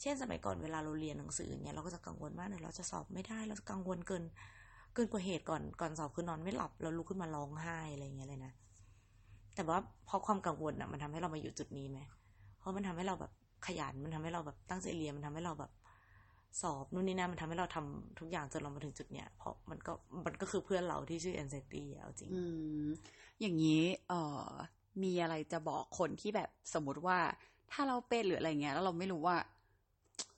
[0.00, 4.24] เช่นสมัยก่อนเวลาเราเรียนหนังสือเงี้ยเราก็จะกังวลมากเลยเราจะสอบไม่ได้เราจะกังวลเกิน
[4.94, 8.52] เกินกว่าเหตุก่อนก่อนสอบคือนอนไม่หลับเราลุกขึ้นมาร้องไห้อะไรเงี้ยเลยนะ
[9.54, 11.98] แต่ว่าเพราะความกังวลอะมันทำให้เรามาอยู่จุดนี้ไหม
[12.58, 13.32] เพราะมันทำให้เราแบบ
[13.66, 15.70] ขยันมันทำให้เราแบบตั้งใจเรียนมันทำให้เราแบบ
[16.60, 19.92] สอบนู่นนี่นั่นมันทำให้เราทำทุกอย่างจนเรามาถึงจุดเนี้ยเพราะมันก็
[20.26, 22.42] มันก็คือเพื่อนเราที่ชื่อแอนเซตี้เอาจริงอื
[22.84, 22.86] ม
[23.40, 24.48] อย่างนี้เอ่อ
[25.02, 27.18] มีอะไรจะบอกคนที่แบบสมมติว่า
[27.72, 29.36] ถ้าเราเป็นหรืออะไรเงี้ย แล้วเราไม่รู้ว่า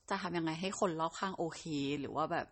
[0.08, 1.62] จะทำยังไงให้คนรอบข้างโอเค
[2.00, 2.46] หรือว่าแบบ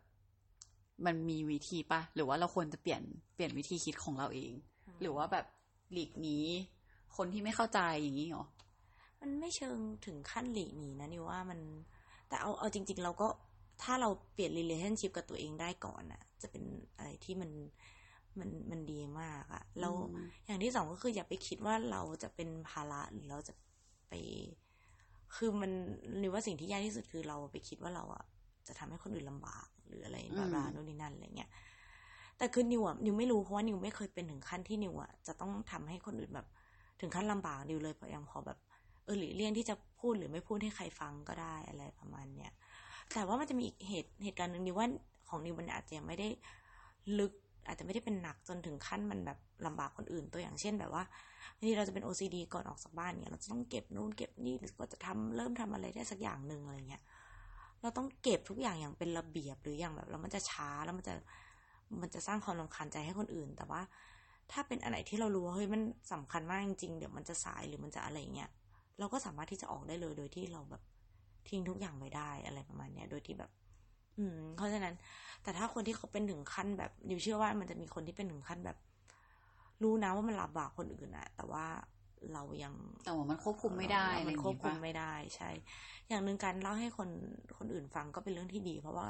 [1.06, 3.02] มันมีวิธีปะหรือว่าเราควรจะเปลี่ยน
[3.34, 4.52] เปลี่ยนวิธีคิดของเราเอง
[5.00, 5.46] หรือว่าแบบ
[5.92, 6.38] หลีกหนี
[7.16, 8.44] คนที่ไม่เข้าใจอย่างนี้หรอ
[9.20, 11.60] มันไม่เชิงถึงขั้นหลีกหนีนะนี่ว่ามัน
[12.28, 13.28] แต่เอาเอาจริง ๆ เราก็
[13.82, 16.64] ถ้าเราเปลี่ยน relationship กับตัวเองได้ก่อนอะจะเป็น
[16.96, 17.50] อะไรที่มัน
[18.38, 19.94] มันมันดีมากอะแล้ว
[20.46, 23.54] อย่างที่สองก็คืออย่าไปคิดว่าเราจะเป็นภาระหรือเราจะ
[24.08, 24.14] ไป
[25.36, 25.70] คือมัน
[26.20, 28.24] นึกว่าสิ่งที่ยากที่สุดคือเราไปคิดว่าเราอะ
[28.66, 31.50] จะทำให้คนอื่นลำบาก หรืออะไรบาบาโน่นนี่นั่นอะไรเงี้ย
[32.38, 36.46] แต่คือนิวอะนิวไม่รู้เพราะว่านิวไม่เคยเป็นถึงขั้นที่นิวอะจะต้องทำให้คนอื่นแบบ
[37.00, 38.58] ถึงขั้นลำบากนิวเลยพยายามพอแบบ
[39.04, 42.52] เออหรือเลี่ยงที่จะพูดหรือไม่พูดให้ใครฟังก็ได้อะไรประมาณเนี้ย
[43.12, 44.88] แต่ว่ามันจะมีอีกเหตุเหตุการณ์หนึ่งนิวว่า
[45.28, 46.28] ของนิวมันอาจจะยังไม่ได้
[47.18, 47.32] ลึก
[47.66, 51.02] อาจจะไม่ได้เป็นหนักจนถึงขั้นมันแบบลำบากคนอื่นตัวอย่างเช่นแบบว่า
[51.56, 57.02] บางทีเราจะเป็น OCD ก่อนออกจากบ้านเนี่ยเราจะต้องเก็บนู่นเก็บนี่หรือก็จะทำเริ่มทำอะไรได้สักอย่างหนึ่งอะไรเงี้ย
[57.82, 61.14] เราต้องเก็บทุกอย่างอย่างเป็นระเบียบหรืออย่างแบบแล้วมันจะช้าแล้วมันจะ
[62.00, 63.80] มันจะสร้างความรำคาญใจให้คนอื่น แต่ว่า
[64.52, 68.50] ถ้าเป็นอะไรที่เรารู้ว่าเฮ้ยมันสำคัญมากจริงๆเดี๋ยวมันจะสายหรือมันจะอะไรเงี้ย
[68.98, 70.82] เราก็สามารถที่จะออกได้เลยโดยที่เราแบบ
[71.48, 73.50] ทิ้งทุกอย่างไว้ได้อะไรประมาณเนี้ย โดยที่แบบ
[74.18, 74.94] อืม เพราะฉะนั้น
[75.42, 78.76] แต่ถ้าคนที่เขาเป็นถึงขั้นแบบดิวเชื่อว่ามันจะมีคนที่เป็นถึงขั้นแบบ
[79.82, 81.66] รู้นะว่ามันลำบากคนอื่นอะแต่ว่า
[82.32, 85.50] เรายังแต่ว่ามันควบคุมไม่ได้มันควบคุมไม่ได้ ใช่
[86.08, 87.08] อย่างหนึ่งการเล่าให้คน
[87.58, 89.08] คนอื่นฟังก็เป็นเรื่องที่ดี เพราะว่า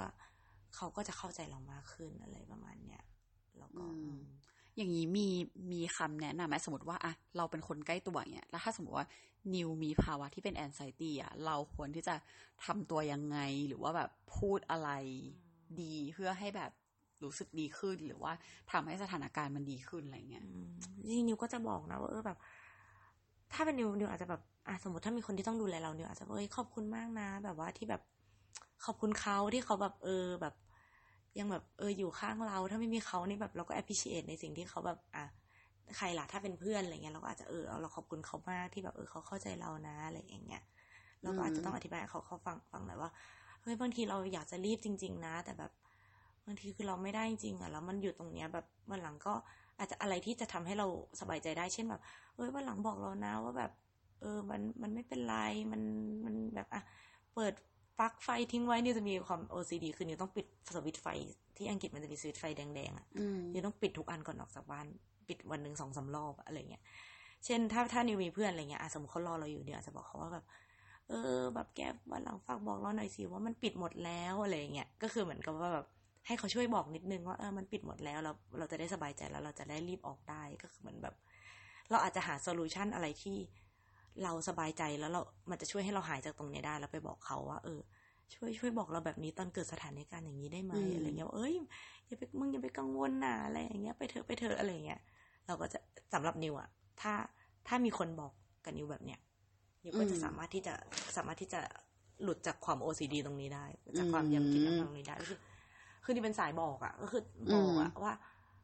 [0.76, 3.02] เขาก็จะเข้าใจเรามากขึ้นอะไรประมาณเนี้ย
[3.58, 3.86] แล้วก็
[4.76, 5.28] อย่างนี้มี
[5.72, 9.06] มีคำแนะนำไหมสมมติว่าอะเราเป็นคนใกล้ตัวเนี่ยแล้วถ้าสมมติว่า
[9.54, 12.14] นิวมีภาวะที่เป็นแอนไซตี้อะ เราควรที่จะ
[12.64, 14.90] ทำตัวยังไง หรือว่าแบบพูดอะไร
[15.80, 16.72] ดีเพื่อให้แบบ
[17.24, 18.32] รู้สึกดีขึ้น หรือว่า
[18.72, 20.44] ทำให้สถานการณ์มันดีขึ้นอะไรเงี้ย
[21.06, 22.38] จริงนิวก็จะบอกนะว่าเออแบบ
[23.52, 28.02] ถ้าเป็นนิวนิวอาจจะแบบอะสมมติถ้ามีคนที่ต้องดูแลเรานิวอาจจะเอ้ยขอบคุณมากนะ แบบว่าที่แบบ
[28.84, 30.54] ขอบคุณเขาที่เขาแบบเออแบบ
[31.38, 35.24] ยังแบบเอออยู่ข้างเรา ถ้าไม่มีเขานี่แบบเราก็ appreciate ในสิ่งที่เขาแบบ อะ
[35.96, 40.62] ใครล่ะถ้าเป็นเพื่อนอะไรเงี้ยเราก็อาจจะเออเราขอบคุณเขามากที่แบบเออเขาเข้าใจเรานะอะไรอย่างเงี้ย
[41.22, 43.10] เราก็อาจจะต้องอธิบายเขาเขาฟังฟังหน่อยว่า
[43.62, 45.72] เฮ้ยบางทีเราอยากจะรีบจริง ๆ นะ แต่แบบ
[46.46, 49.34] บางทีคือเราไม่ได้จริงอะแล้วมันอยู่ตรงเนี้ยแบบวันหลังก็
[49.78, 50.86] อาจจะอะไรที่จะทำให้เรา
[51.20, 52.02] สบายใจได้เช่นแบบ
[52.36, 53.72] เอ้ยวันหลังบอกเรานะว่าแบบ
[54.20, 55.36] เออมันมันไม่เป็นไร
[55.72, 55.82] มัน
[56.24, 56.82] มันแบบอะ
[57.34, 57.52] เปิด
[57.98, 61.06] ปลั๊กไฟทิ้งไว้นี่จะมีความ OCD คือนิวต้องปิดสวิตช์ไฟ
[61.56, 63.06] ที่อังกฤษมันจะมีสวิตช์ไฟแดงๆอะ
[63.52, 64.86] นิวต้องปิดทุกอันก่อนออกจากบ้าน
[65.28, 66.82] ปิดวันหนึ่งสองสารอบอะไรเงี้ย
[67.44, 70.44] เช่นถ้าถ้านิวมีเพื่อนอะไรเงี้ยสมมติเขารอเราอยู่เดี๋ยวอาจจะบอกเขาว่าแบบ
[71.08, 71.80] เออ แบบแก
[72.12, 75.86] วันหลังฝากบอกเราหน่อยสิว่ามันปิดหมดแล้วอะไรเงี้ยก็คือเหมือนกับว่าแบบ
[76.26, 81.14] ให้เขาช่วยบอกนิดนึงว่าเออมันปิดหมดแล้วเราเราจะได้สบายใจแล้วเราจะได้รีบออกได้ก็คือเหมือนแบบ
[81.90, 83.36] เราอาจจะหาโซลูชันอะไรที่
[84.22, 85.20] เราสบายใจแล้วเรา
[85.50, 87.80] มันจะช่วยให้เราหายจากตรงนี้ได้ แล้วไปบอกเขาว่า เออ
[88.34, 91.54] ช่วยช่วยบอกเราแบบนี้ตอนเกิดสถานการณ์อย่างนี้ได้ไหมอะไรเงี้ย เอ้ย
[92.06, 95.00] อย่าไปมึงอย่าไปกังวลนะอะไรอย่างเงี้ยไปเถอะไปเถอะอะไรเงี้ย
[95.46, 95.78] เราก็จะ
[96.14, 96.68] สำหรับนิวอะ
[97.00, 97.12] ถ้า
[97.68, 98.32] ถ้ามีคนบอก
[98.64, 99.20] กับนิวแบบเนี้ย
[99.84, 100.74] นิวก็จะสามารถที่จะ
[101.16, 101.60] สามารถที่จะ
[102.22, 103.66] หลุดจากความ OCD ตรงนี้ได้
[103.98, 105.38] จากความยำคิดตรงนี้ได้ก็คือ
[106.04, 107.22] คือนี่เป็นสายบอกอะก็คือ
[107.54, 108.12] บอกอะว่า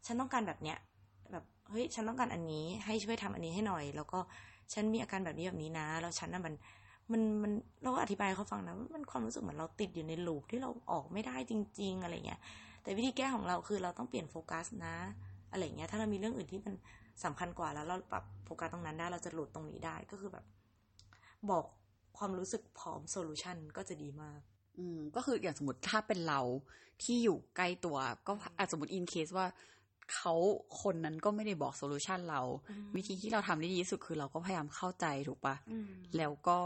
[0.07, 0.79] ฉันต้องการแบบเนี้ย
[1.33, 4.19] แบบเฮ้ยฉันต้องการอันนี้ ให้ช่วยทำอันนี้ให้หน่อย แล้วก็
[4.73, 6.55] ฉันมีอาการแบบนี้แบบนี้นะ แล้วฉันน่ะมัน
[7.13, 7.53] มันมัน
[7.83, 12.41] เราก็อธิบายให้เขาฟังนะว่ามันความรู้สึกเหมือนเราติดอยู่ในลูปที่เราออกไม่ได้จริง ๆ อะไรเงี้ย
[12.83, 14.97] แต่วิธีแก้ของเราคือเราต้องเปลี่ยนโฟกัสนะ
[15.53, 16.75] อะไรเงี้ย ถ้าเรามีเรื่องอื่นที่มัน
[17.25, 20.45] สำคัญกว่าแล้วเราปรับโฟกัสตรงนั้นได้ เราจะหลุดตรงนี้ได้ก็คือแบบ
[21.51, 21.65] บอก
[22.19, 24.41] ความรู้สึกพร้อม solution ก็จะดีมาก
[24.79, 26.41] อืม ก็คืออย่างสมมติถ้าเป็นเรา
[27.03, 27.97] ที่อยู่ใกล้ตัว
[28.27, 29.47] ก็อาจสมมติ in case ว่า
[30.15, 30.35] เขา
[30.83, 32.41] คนนั้นก็ไม่ได้บอก solution เรา
[32.71, 36.59] อืมวิธีที่เราทำได้ดีที่สุดคือเราก็พยายามเข้าใจถูกปะอืมแล้วก็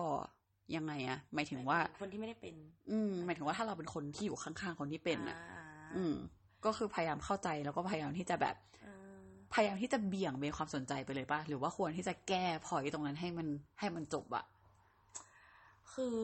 [0.77, 2.55] ยังไงอะหมายถึงว่าคนที่ไม่ได้เป็น
[2.91, 5.65] อืมหมายถึงว่าถ้าเราเป็นคนที่อยู่ข้างๆคนที่เป็นอะอ่า
[5.97, 6.15] อืม
[6.65, 8.87] ก็คือพยายามเข้าใจแล้วก็พยายามที่จะแบบเอ
[9.19, 13.49] อพยายามที่จะเบี่ยงเบนความสนใจไปเลยปะหรือว่าควรที่จะแก้พอยตรงนั้นให้มัน
[13.81, 14.45] ให้มันจบอะ
[15.93, 16.17] คือ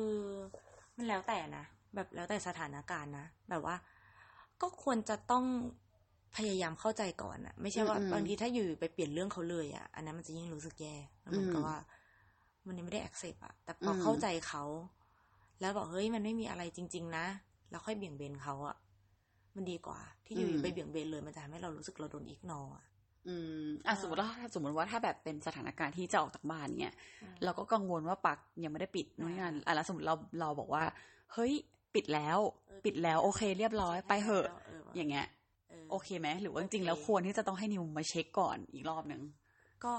[0.97, 1.64] มันแล้วแต่นะ
[1.95, 3.76] แบบแล้วแต่สถานการณ์นะแบบว่า
[4.62, 5.45] ก็ควรจะต้อง
[6.36, 11.76] พยายามเข้าใจก่อนอะไม่ใช่ว่าบางทีถ้าอยู่ไปเปลี่ยนเรื่องเขาเลยอะอันนั้นมันจะยิ่งรู้สึกแย่มันเหมือนกับว่า
[12.66, 14.64] มันยังไม่ได้ accept อะแต่พอเข้าใจเขา
[15.61, 17.26] แล้วบอกเฮ้ยมันไม่มีอะไรจริง ๆ นะ
[17.70, 18.76] แล้วค่อยเบี่ยงเบนเขาอะ
[19.57, 22.85] มันดีกว่า ที่อยู่ไปเบี่ยงเบนเลยมันจะทำให้เรารู้สึกเราโดนอิกนออะ
[23.29, 26.95] อืมอะสมมติว่าสมมติว่าถ้าแบบเป็นสถานการณ์ที่จะออกจากบ้านเนี่ย
[27.45, 30.85] เราก็กังวลว่าปักยังไม่ได้ปิดนู่นนี่นั่นอะแล้วสมมติเราเราบอกว่า
[31.33, 31.53] เฮ้ย
[31.95, 32.39] ปิดแล้ว
[32.85, 34.47] ปิดแล้วโอเคเรียบร้อยไปเหอะ
[34.97, 35.27] อย่างเงี้ย
[35.91, 39.23] โอเคไหมหรือว่าจริงๆแล้วควรที่จะต้องให้นิวมาเช็คก่อนอีกรอบหนึ่ง
[39.85, 39.93] ก็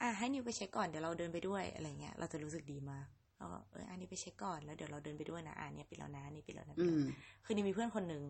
[0.00, 3.06] อะให้นิวไปเช็คก่อนเดี๋ยวเราเดินไปด้วยอะไรเงี้ยเราจะรู้สึกดีมาก
[3.38, 8.22] แล้วก็เอออันนี้ไปเช็คก่อนแล้วเดี๋ยวเราเดินไปด้วยนะอะอันเนี้ยปิดแล้วนะอันนี้ปิดแล้วนะปิอืดแล้วนะอืมคือนิวมีเพื่อนคนหนึ่ง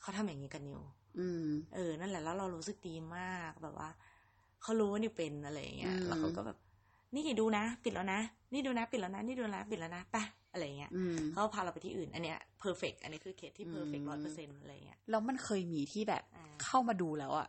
[0.00, 0.80] เขาทำอย่างนี้กับนิว
[1.18, 3.88] อืม เออ นั่นแหละ แล้วเรารู้สึกดีมากแบบว่า
[4.62, 6.58] เขารู้ว่านิวเป็นอะไรเงี้ยอืมแล้วเขาก็แบบ
[7.14, 8.20] นี่ดูนะ ปิดแล้วนะ
[8.52, 10.16] นี่ดูนะ ปิดแล้วนะ นี่ดูนะ ปิดแล้วนะไป
[10.52, 17.48] อะไรเงี้ยอืมเขาพาเราไปที่อื่น อันเนี้ย perfect อันนี้คือเคสที่ perfect อืมร้อยเปอร์เซ็นต์อะไรเงี้ย แล้วมันเคยมีที่แบบอ่าเข้ามาดูแล้วอะ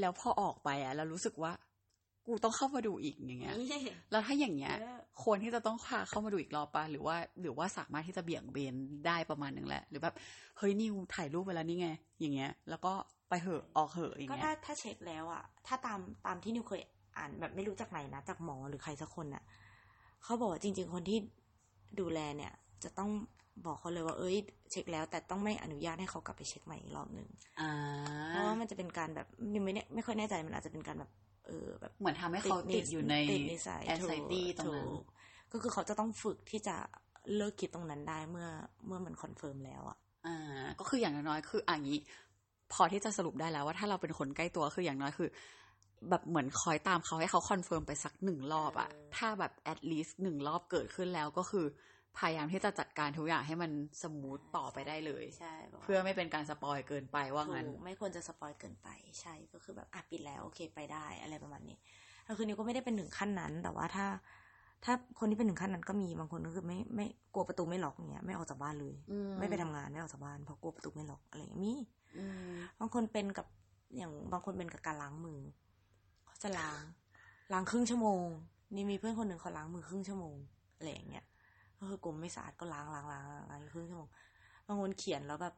[0.00, 1.52] แล้วพอออกไปอะแล้วรู้สึกว่า
[2.26, 3.56] กูต้องเข้ามาดูอีกอย่างเงี้ย
[4.10, 8.74] แล้วถ้าอย่างเงี้ยเออควรที่จะต้องพาเข้ามาดูอีกรอบปะหรือว่า หรือว่าสามารถที่จะเบี่ยงเบน
[9.06, 10.14] ได้ประมาณหนึ่งแหละ หรือแบบ
[10.58, 11.88] เฮ้ยนิวถ่ายรูปไปแล้วนี่ไง
[12.20, 12.92] อย่างเงี้ย แล้วก็
[13.28, 16.80] ไปเหอะออกเหอะอย่างก็เงี้ถ้ายถ้าเช็คแล้วอะถ้าตามตามที่นิวเคย
[17.18, 19.42] อ่านแบบไม่รู้จากไหนนะจากหมอหรือใครสักคนอะ
[20.22, 21.18] เขาบอกว่าจริง ๆ คนที่
[22.00, 22.52] ดูแลเนี่ย
[22.84, 23.10] จะต้อง
[23.66, 24.36] บอกเขาเลยว่าเอ้ย
[24.70, 27.28] เช็คแล้ว แต่ต้องไม่อนุญาตให้เขากลับไปเช็คใหม่อีกรอบหนึ่ง
[27.60, 27.70] อ่า
[28.28, 31.10] เพราะว่ามันจะเป็นการแบบนิวไม่แน่ไม่ค่อยแน่ใจมันอาจจะเป็นการแบบ
[31.46, 35.04] เออแบบเหมือนทำให้เขาติดอยู่ในติดนิสัย anxiety ตรงนั้นถูก
[35.52, 36.76] ก็คือเขาจะต้องฝึกที่จะ
[37.36, 38.48] เลิกคิดตรงนั้นได้เมื่อ
[38.86, 42.00] เเมื่อมัน confirm แล้วอะอ่าก็คืออย่างน้อยๆคืออ่างี้
[42.72, 45.28] พอที่จะสรุปได้แล้วว่าถ้าเราเป็นคนใกล้ตัวคืออย่างน้อยคือ
[46.10, 51.66] แบบเหมือนคอยตามเขาให้เขา confirm ไปสักหนึ่งรอบอะถ้าแบบ at least หนึ่งรอบเกิดขึ้นแล้วก็คือ
[52.18, 53.70] พยายามที่จะจัดการทุกอย่างให้มัน
[54.02, 58.88] smooth ต่อไปได้เลยใช่บอกว่าเพื่อไม่เป็นการ spoil เกินไปว่างั้นถูกไม่ควรจะ spoil เกินไป
[59.20, 61.76] ใช่ก็คือแบบอะปิดแล้วโอเคไปได้อะไรประมาณนี้
[62.28, 64.06] ก็คือนิวก็ไม่ได้เป็นถึงขั้นนั้น แต่ว่าถ้า
[64.84, 71.74] ถ้าคนที่เป็นถึงขั้นนั้นก็มีบางคนก็คือไม่ไม่กลัวประตูไม่ล็อกเงี้ยไม่ออกจากบ้านเลยอืมไม่ไปทำงานไม่ออกจากบ้านเพราะกลัวประตูไม่ล็อกอะไรอย่างเงี้ยมี
[72.18, 73.46] อืมบางคนเป็นกับ
[73.96, 75.40] อย่างบางคนเป็นกับการล้างมือ
[76.26, 76.78] เขาจะล้าง
[77.52, 78.26] ล้างครึ่งชั่วโมง
[78.74, 80.36] นี่มีเพื่อนคนหนึ่งเขาล้างมือครึ่งชั่วโมง
[80.76, 81.24] อะไรอย่างเงี้ย
[81.78, 84.08] ก็คือกลมไม่สะอาดก็ล้างล้างล้างล้างล้างอยู่ครึ่งชั่วโมง
[84.66, 85.54] บางคนเขียนแล้วแบบ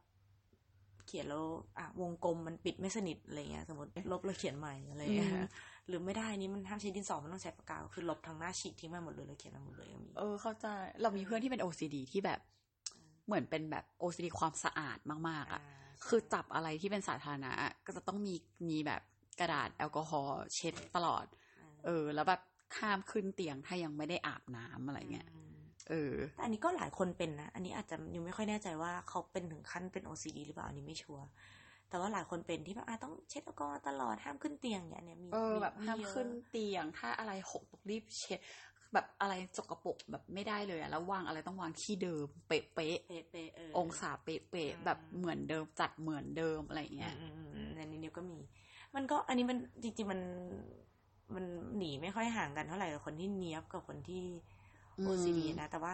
[1.07, 1.45] เขียนแล้ว
[1.79, 5.43] อะวงกลมมันปิดไม่สนิทอะไรเงี้ย สมมติลบแล้วเขียนใหม่อะไรเงี้ยอืม
[5.89, 10.67] หรือไม่ได้นี่มันห้ามใช้ดินสอมันต้องใช้ปากกาคือลบทางหน้าฉีกทิ้งไปหมดเลยแล้วเขียนมาหมดเลยก็มีเออเข้าใจ
[11.03, 12.41] เรามีเพื่อนที่เป็น OCD ที่แบบ
[13.27, 14.99] เหมือนเป็นแบบ OCD ความสะอาด
[15.29, 15.63] มาก ๆอะา
[16.07, 18.35] คือจับอะไรที่เป็นสาธารณะอะก็จะต้องมี
[18.69, 19.03] มีแบบ
[19.41, 21.27] กระดาษแอลกอฮอล์เช็ดตลอด
[21.85, 22.41] เออ แล้วแบบ
[22.77, 25.48] ข้ามขึ้นเตียงถ้ายังไม่ได้อาบน้ำอะไรเงี้ยอืม
[25.91, 31.25] เออแต่อันนี้ก็หลายคนเป็นนะ อันนี้อาจจะยังไม่ค่อยแน่ใจว่าเขาเป็นถึงขั้นเป็น OCD หรือเปล่า อันนี้ไม่ชัวร์
[31.89, 38.41] แต่ว่าหลายคนเป็นที่แบบอะต้องเช็ดแอลกอฮอล์ตลอด ห้ามขึ้นเตียงอย่างเนี้ยมีเออแบบห้ามเยอะขึ้นเตียง ถ้าอะไรหกต้องรีบเช็ด
[38.95, 48.39] แบบอะไรสกปรกแบบไม่ได้เลยอะแล้ววางอะไรต้องวางที่เดิม เป๊ะเป๊ะเป๊ะเออๆองศาเป๊ะอืมๆแบบเหมือนเดิมจัดเหมือนเดิมอะไรเงี้ยอืมอืมอืมอันนี้นิวก็มี
[48.95, 50.21] มันก็อันนี้มันจริงๆมัน
[51.35, 51.45] มัน
[51.77, 54.58] หนีไม่ค่อยห่างกันเท่าไหร่กับคนที่เนี้ยบกับคนที่อืม
[55.07, 55.93] OCD นะ แต่ว่า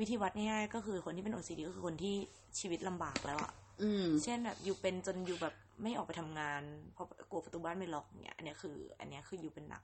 [0.00, 2.14] วิธีวัดง่ายๆก็คือคนที่เป็น OCD ก็คือคนที่
[2.58, 3.52] ชีวิตลำบากแล้วอะ
[3.82, 9.82] อืมเช่นแบบอยู่เป็นจนอยู่แบบไม่ออกไปทำงานเพราะกลัวประตูบ้านไม่ล็อกเนี่ยอันเนี้ยคือ อันเนี้ยคืออยู่เป็นหนัก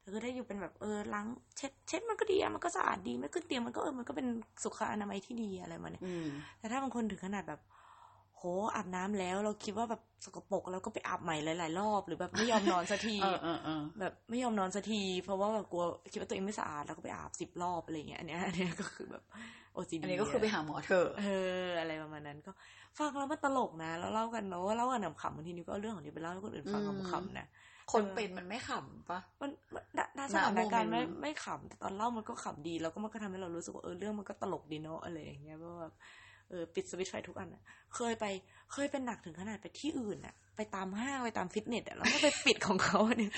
[0.00, 1.26] แต่คือถ้าอยู่เป็นแบบเออล้าง
[1.56, 4.26] เช็ดเช็ดมันก็ดีอะมันก็สะอาดดีไม่ขึ้นเตียงมันก็เออมันก็เป็น
[4.62, 6.26] สุขอนามัยที่ดีอะไรมาเนี่ยอืม
[6.58, 7.60] แต่ถ้าบางคนถึงขนาดแบบ
[8.38, 19.24] โหอาบน้ำแล้วเราคิดว่าแบบสกปรกแล้วก็ไปอาบใหม่หลายๆรอบหรือแบบไม่ยอมนอนสักทีเออเออเออแบบไม่ยอมนอนสักที เพราะว่าแบบกลัวคิดว่าตัวเองไม่สะอาดแล้วก็ไปอาบสิบรอบอะไรเงี้ยอันเนี้ยอันเนี้ยก็คือแบบ
[19.72, 21.26] โอซีดีอันนี้ก็คือไปหาหมอเถอะเอ
[21.64, 22.52] ออะไรประมาณนั้นก็
[22.98, 26.82] ฟังแล้วมันตลกนะแล้วเล่ากันเนาะเล่ากันขำๆบางทีนี่ก็เอาเรื่องของนี้ไปเล่าให้คนอื่นฟัง
[27.12, 27.48] ขำๆนะ
[27.92, 35.94] คนเป็นมันไม่ขำปะมันมันณณสถานการณ์ณโมเมไม่นต์ไม่ขำแต่ตอนเล่ามันก็ขำดีแล้วก็มันก็ทำให้เรารู้สึกว่าเออเรื่องมันก็ตลกดีเนาะอะไรอย่างเงี้ยเพราะว่าแบบ
[36.48, 37.62] เออปิดสวิตช์ไฟทุกอันอะ
[37.94, 38.24] เคยไป
[38.72, 43.30] เคยเป็นหนักถึงขนาดไปที่อื่นอะไปตามห้างไปตามฟิตเนสอะแล้วก็ไปปิดของเขาอันนี้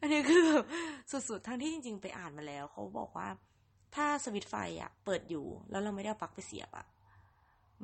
[0.00, 0.66] อันนี้คือแบบ
[1.10, 3.28] สุดๆทั้งที่จริง ๆ ไปอ่านมาแล้ว เขาบอกว่า
[3.94, 6.86] ถ้าสวิตช์ไฟอะเปิดอยู่ แล้วเราไม่ได้เอาปลั๊กไปเสียบอะ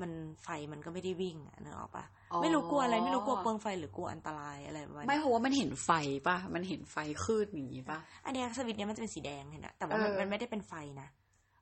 [0.01, 0.11] มัน
[0.43, 2.05] ไฟมันก็ไม่ได้วิ่งอะนึกออกปะ
[2.43, 5.91] ไม่รู้กลัวอะไรไม่รู้กลัวเปลืองไฟหรือกลัวอันตรายอะไรประมาณไม่นี้เพราะว่ามันเห็นไฟ
[6.29, 11.09] ปะมันเห็นไฟขึ้นอย่างงี้ปะอันเนี้ยสวิตช์เนี้ยมันจะเป็นสีแดงเห็นนะแต่ว่ามันเออมันไม่ได้เป็นไฟนะ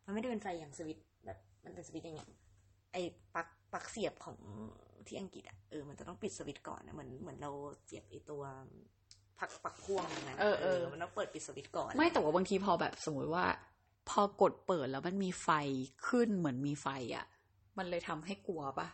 [0.04, 2.28] มันไม่ได้เป็นไฟอย่างสวิตช์แบบมันเป็นสวิตช์อย่างเงี้ย
[2.96, 4.36] ไอ้ปลั๊กปลั๊กเสียบของ
[5.06, 7.50] ที่อังกฤษอะเออมันจะต้องปิดสวิตช์ก่อนนะเหมือนเหมือนเรา
[7.84, 8.42] เสียบไอ้ตัว
[9.38, 13.44] ปลั๊กปลั๊กพ่วงนะเออเออมันต้องเปิดปิดสวิตช์ก่อน ไม่แต่ว่าบางทีพอแบบสมมติว่า
[14.08, 15.48] พอกดเปิดแล้วมันมีไฟ
[16.08, 17.26] ขึ้นเหมือนมีไฟอะ
[17.78, 18.88] มันเลยทำให้กลัวปะ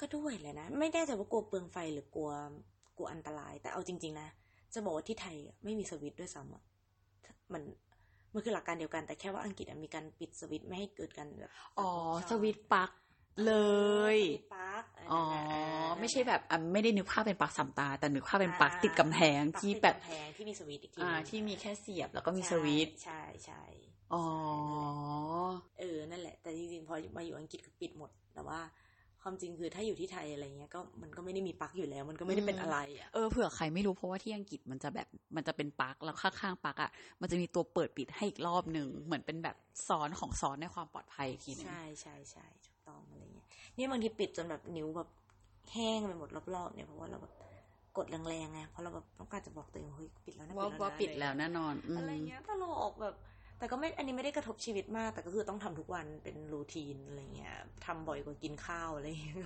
[0.00, 2.30] ก็ด้วยแหละนะ ไม่แน่ใจว่ากลัวเปลืองไฟหรือกลัว
[2.96, 4.28] กลัวอันตราย แต่เอาจริง ๆ นะ
[4.74, 6.62] จะบอกว่าที่ไทยอะไม่มีสวิตช์ด้วยซ้ำอะ
[7.52, 7.62] มัน
[8.36, 11.90] มันคือหลักการเดียวกันแต่แค่ว่าอังกฤษอะมีการปิดสวิตช์ไม่ให้เกิดการแบบอ๋อ
[12.30, 12.90] สวิตช์ปลั๊ก
[13.46, 13.54] เล
[14.16, 15.22] ยสวิตช์ปลั๊กอ๋อ
[16.00, 23.62] ไม่ใช่แบบอะไม่ได้นึกภาพเป็นปลั๊กสามตา แต่นึกภาพเป็นปลั๊กติดกำแพงปลั๊กที่ติดแบบกำแพงที่มีสวิตช์อีกทีอ่าหนึ่งที่มีแค่เสียบแล้วก็มีสวิตช์ใช่ใช่
[24.14, 24.24] อ๋อ
[25.78, 28.58] เออนั่นแหละ แต่จริงๆพอมาอยู่อังกฤษก็ปิดหมด แต่ว่า
[29.26, 39.56] ความจริงคือถ้าอยู่ที่ไทยอะไรเงี้ยก็มันก็ไม่ได้มีปลั๊กอยู่แล้ว มันก็ไม่ได้เป็นอะไรอะเออเผื่อใครไม่รู้เพราะว่าที่อังกฤษมันจะแบบมันจะเป็นปลั๊กแล้วข้างๆปลั๊กอะมันจะมีตัวเปิดปิดให้อีกรอบหนึ่งเหมือนเป็นแบบ
[39.88, 43.46] ซ้อนของซ้อนในความปลอดภัยอีกทีหนึงใช่ใช่ใช่ถูกต้องอะไรเงี้ย
[43.76, 45.08] นี่บางทีปิดจนแบบนิ้วแบบ
[45.72, 47.32] แห้งไปหมดรอบๆเนี่ยเพราะว่าเราแบบ
[47.96, 53.14] กดแรงๆไงเพราะเราแบบต้องการจะบอกตัวเองเฮ้ยปิดแล้วนะว่าว่าปิดแล้วแน่นอนอืมอะไรเงี้ยตลกแบบ
[53.58, 59.36] แต่ก็ไม่ อันนี้ไม่ได้กระทบชีวิตมาก แต่ก็คือต้องทำทุกวันเป็นรูทีนอะไรเงี้ยทำบ่อยกว่ากินข้าวอะไรเงี้ย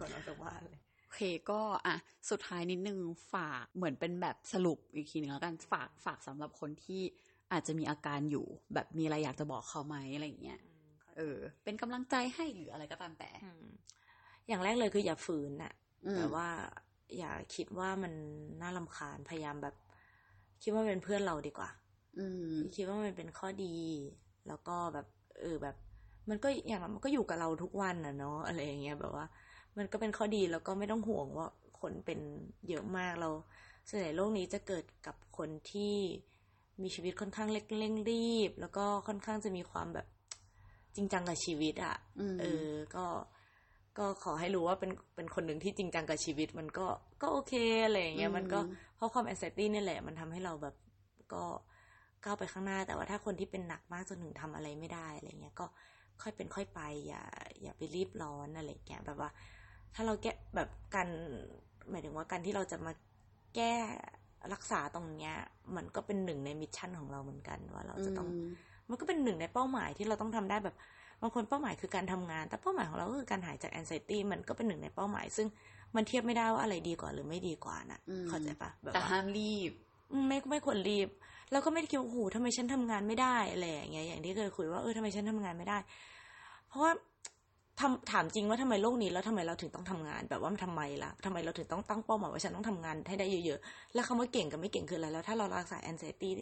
[0.00, 1.96] ก่อนออกจากบ้านเลยโอเคก็อะ
[2.30, 2.98] สุดท้ายนิดนึง
[3.32, 7.02] ฝากเหมือนเป็นแบบสรุปอีกทีหนึ่งแล้วกันฝากฝากสำหรับคนที่
[7.52, 10.60] อาจจะมีอาการอยู่ แบบมีอะไรอยากจะบอกเขาไหมอะไรอย่างเงี้ย
[11.16, 13.64] เออ เป็นกำลังใจให้หรืออะไรก็ตามแต่อืม
[14.48, 15.72] อย่างแรกเลยคืออย่าฝืนน่ะ
[16.06, 16.48] อืมแต่ว่า
[17.18, 18.12] อย่าคิดว่ามัน
[18.62, 19.74] น่าลำคาญพยายามแบบ
[20.62, 21.70] คิดว่าเป็นเพื่อนเราดีกว่า
[22.18, 23.76] อืมคิดว่ามันเป็นข้อดี
[24.48, 25.06] แล้วก็แบบ
[25.40, 25.76] เออแบบ
[26.30, 29.26] มันก็อย่างมันก็อยู่กับเราทุกวันน่ะเนาะอะไรอย่างเงี้ยแบบว่า
[29.78, 31.48] มันก็เป็นข้อดีแล้วก็ไม่ต้องห่วงว่า
[31.80, 32.20] คนเป็น
[32.68, 33.30] เยอะมากเรา
[33.88, 35.94] ส่วนใหญ่โรคนี้จะเกิดกับคนที่
[36.82, 40.06] มีชีวิตค่อนข้างเร่งเร่งรีบ แล้วก็ค่อนข้างจะมีความแบบ
[40.96, 43.06] จริงจังกับชีวิตอะ่ะอืมเออ ก็
[43.98, 46.86] ก็ขอให้รู้ว่าเป็นเป็นคนหนึ่งที่จริงจังกับชีวิต มันก็
[47.22, 47.52] ก็โอเค
[47.84, 48.60] อะไรอย่างเงี้ยมันก็
[48.96, 50.74] เพราะความ anxiety นี่แหละ มันทำให้เราแบบ
[51.32, 51.44] ก็
[52.24, 55.66] ก้าวไปข้างหน้า แต่ว่าถ้าคนที่เป็นหนักมากจนถึงทำอะไรไม่ได้อะไรเงี้ยก็
[56.22, 57.22] ค่อยเป็นค่อยไป อย่า
[57.62, 59.30] อย่าไปรีบร้อนอะไรเงี้ยแบบว่า
[59.94, 61.08] ถ้าเราแก้แบบการ
[61.90, 62.92] หมายถึงว่าการที่เราจะมา
[63.54, 63.72] แก้
[64.52, 65.34] รักษาตรงเนี้ย
[65.76, 68.28] มันก็เป็นหนึ่งใน mission ของเราเหมือนกันว่าเราจะต้องม
[68.90, 70.76] มันก็เป็นหนึ่งในเป้าหมายที่เราต้องทำได้แบบ
[71.22, 75.46] บางคนเป้าหมายคือการทำงาน แต่เป้าหมายของเราก็คือการหายจาก anxiety มันก็เป็นหนึ่งในเป้าหมาย ซึ่ง
[75.96, 79.72] มันเทียบไม่ได้ว่าอะไรดีกว่าหรือไม่ดีกว่านะอืมเข้าใจปะแบบแต่ว่าห้ามรีบ
[80.12, 81.08] อืมไม่ไม่ควรรีบ
[81.54, 85.78] แล้วก็ไม่ได้คิดว่าโอ้โหทำไมฉันทำงานไม่ได้อะไรอย่างเงี้ยอย่างที่เคยคุยว่าเออทำไมฉันทำงานไม่ได้
[86.68, 86.92] เพราะว่า
[87.80, 96.32] ทำถามจริงว่าทำไมโลกนี้แล้วทำไมเราถึงต้องทำงาน แบบว่ามันทำไมล่ะทำไมเราถึงต้องตั้งเป้าหมายว่าฉันต้องทำงานให้ได้เยอะๆ แล้วคำว่าเก่งกับไม่เก่งคืออะไร แล้วถ้าเรารักษาแอนไซตี้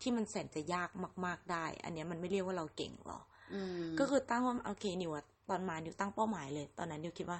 [0.00, 0.90] ที่มันแสนจะยาก
[1.24, 3.20] มาก ๆได้ อันเนี้ยมันไม่เรียกว่าเราเก่งหรอ
[3.54, 7.38] อืมก็คือตั้งว่าโอเคนิวอะตอนมานิวตั้งเป้าหมายเลย ตอนนั้นนิวคิดว่า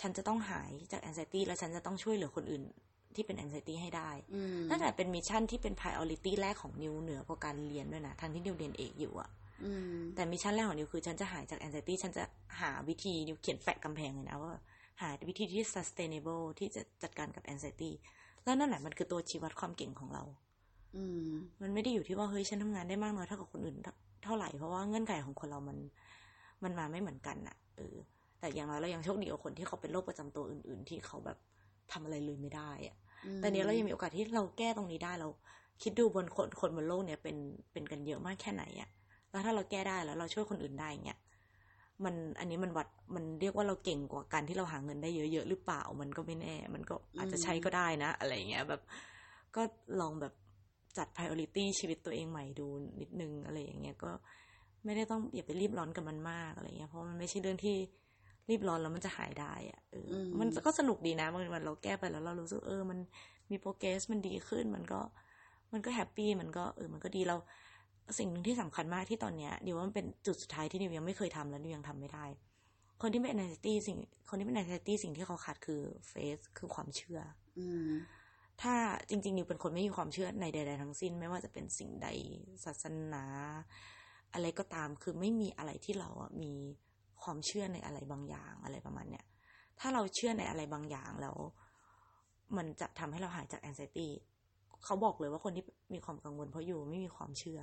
[0.00, 2.62] ฉันจะต้องหายจากแอนไซตี้แล้วฉันจะต้องช่วยเหลือคนอื่น
[3.16, 9.30] ที่เป็น anxiety ให้ได้อืมนั่นแหละเป็น mission ที่เป็น priority แรกของนิวเหนือกว่าการเรียนด้วยนะทั้งที่นิวเรียนเอกอยู่อะ
[9.64, 12.24] อืมแต่ mission แรกของนิวคือฉันจะหายจาก anxiety ฉันจะ
[12.60, 14.52] หาวิธีนิวเขียนแปะกำแพงเลยนะว่า
[15.00, 17.94] หาวิธีที่ sustainable ที่จะจัดการกับ anxiety
[18.44, 20.24] แล้วนั่นแหละมันคือตัวชี้วัดความเก่งของเรา
[20.96, 21.28] อืม
[21.62, 23.94] มันไม่ได้อยู่ที่ว่าเฮ้ยฉันทำงานได้มากน้อยเท่ากับคนอื่นเท่า
[24.24, 25.78] เท่าไหร่เพราะว่าเงื่อนไขของคนเรามัน
[26.64, 27.96] มันมาไม่เหมือนกันอะเออ
[28.40, 31.38] แต่อย่างน้อยเรายังโชคดีกว่าคนที่เขาเป็นโรคประจำตัวอื่น ๆ ที่เขาแบบ
[31.92, 32.96] ทำอะไรเลยไม่ได้อะ
[33.40, 35.28] แต่เนี้ยเรายังมีโอกาสที่เราแก้ตรงนี้ได้เรา
[35.82, 37.36] คิดดูบนคนคนบนโลกเนี่ยเป็น
[37.72, 38.88] เป็นกันเยอะมากแค่ไหนอะ
[39.30, 41.18] แล้วถ้าเราแก้ได้แล้วเราช่วยคนอื่นได้เงี้ย
[42.04, 48.82] มันอันนี้มันวัดมันเรียกว่าเราเก่งกว่าการที่เราหาเงินได้เยอะๆหรือเปล่า มันก็ไม่แน่ มันก็อาจจะใช้ก็ได้นะ อะไรเงี้ยแบบ
[49.56, 49.62] ก็
[50.00, 50.32] ลองแบบ
[50.96, 52.66] จัด priority ชีวิตตัวเองใหม่ดู
[53.00, 54.10] นิดนึงอะไรอย่างเงี้ยก็
[54.84, 57.76] ไม่ได้ต้องอย่าไปรีบร้อนกับมันมากอะไรเงี้ยเพราะมันไม่ใช่เรื่องที่
[58.50, 62.98] รีบร้อนแล้วมันจะหายได้อะเอออมันก็สนุกดีนะบางวันเราแก้ไปแล้วเรารู้สึกเออ มัน
[63.50, 65.00] มีโปรเกรสมันดีขึ้น มันก็
[65.72, 67.36] มันก็แฮปปี้มันก็เออมันก็ดีเรา
[68.18, 72.24] สิ่งหนึ่งที่สำคัญมากที่ตอนเนี้ยเดี๋ยวว่ามันเป็นจุดสุดท้ายที่นิวยังไม่เคยทำแล้วนิวยังทำไม่ได้
[73.02, 77.20] คนที่เป็น anxiety สิ่ง คนที่เป็น anxiety สิ่งที่เขาขาดคือเฟสคือความเชื่อ
[77.58, 77.90] อืม
[78.62, 78.74] ถ้า
[79.08, 82.08] จริงๆนิวเป็นคนไม่มีความเชื่อในใดๆทั้งสิ้น ไม่ว่าจะเป็นสิ่งใด
[82.64, 83.24] ศาสนา
[84.32, 86.54] อะไรก็ตามคือไม่มีอะไรที่เราอะมี
[87.24, 89.24] ความเชื่อในอะไรบางอย่างอะไรประมาณเนี้ย
[89.80, 91.36] ถ้าเราเชื่อในอะไรบางอย่างแล้ว
[92.56, 94.08] มันจะทำให้เราหายจาก anxiety
[94.84, 95.64] เขาบอกเลยว่าคนที่
[95.94, 97.60] มีความกังวลเพราะอยู่ไม่มีความเชื่อ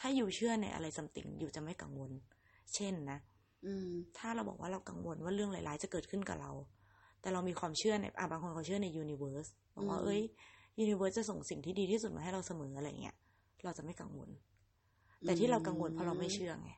[0.00, 2.10] ถ้าอยู่เชื่อในอะไรสัมติงอยู่จะไม่กังวล
[2.74, 3.18] เช่นนะ
[3.66, 6.52] อืม ถ้าเราบอกว่าเรากังวลว่าเรื่องร้ายๆจะเกิดขึ้นกับเรา
[7.20, 9.46] แต่เรามีความเชื่อในอะบางคนเขาเชื่อในยูนิเว r ร์ส
[9.76, 10.20] บอกว่าอืมเอ้ย
[10.80, 13.16] ยูนิเว r ร์สจะส่งสิ่งที่ดีที่สุดมาให้เราเสมออะไรเงี้ย
[13.64, 14.28] เราจะไม่กังวล
[15.20, 16.70] แต่ที่เรากังวลเพราะเราไม่เชื่อไง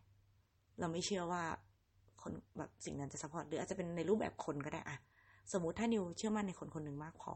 [0.81, 1.43] เราไม่เชื่อว่า
[2.25, 4.99] คนแบบสิ่งนั้นจะ support หรืออาจจะเป็นในรูปแบบคนก็ได้อะ
[5.53, 7.33] สมมติถ้านิวเชื่อมั่นในคนคนหนึ่งมากพอ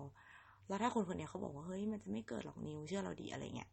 [0.68, 3.70] แล้วถ้าคนคนเนี้ยเขาบอกว่าเฮ้ยมันจะไม่เกิดหรอกนิวเชื่อเราดีอะไรเงี้ย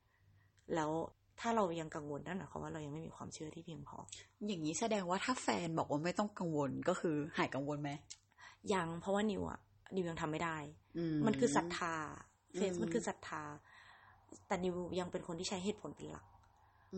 [0.75, 0.91] แล้ว
[1.39, 3.97] ถ้าเรายังกังวลนั่นหมายความว่าเรายังไม่มีความเชื่อที่เพียงพอ
[4.47, 7.91] อย่างนี้แสดงว่าถ้าแฟนบอกว่าไม่ต้องกังวลก็คือหายกังวลไหม
[8.73, 9.59] ยังเพราะว่านิวอะ
[9.95, 10.57] นิวยังทำไม่ได้
[10.97, 11.95] อืมันคือศรัทธา
[12.55, 13.43] เฟสอืมมันคือศรัทธา
[14.47, 16.25] แต่นิวยังเป็นคนที่ใช้เหตุผลเป็นหลัก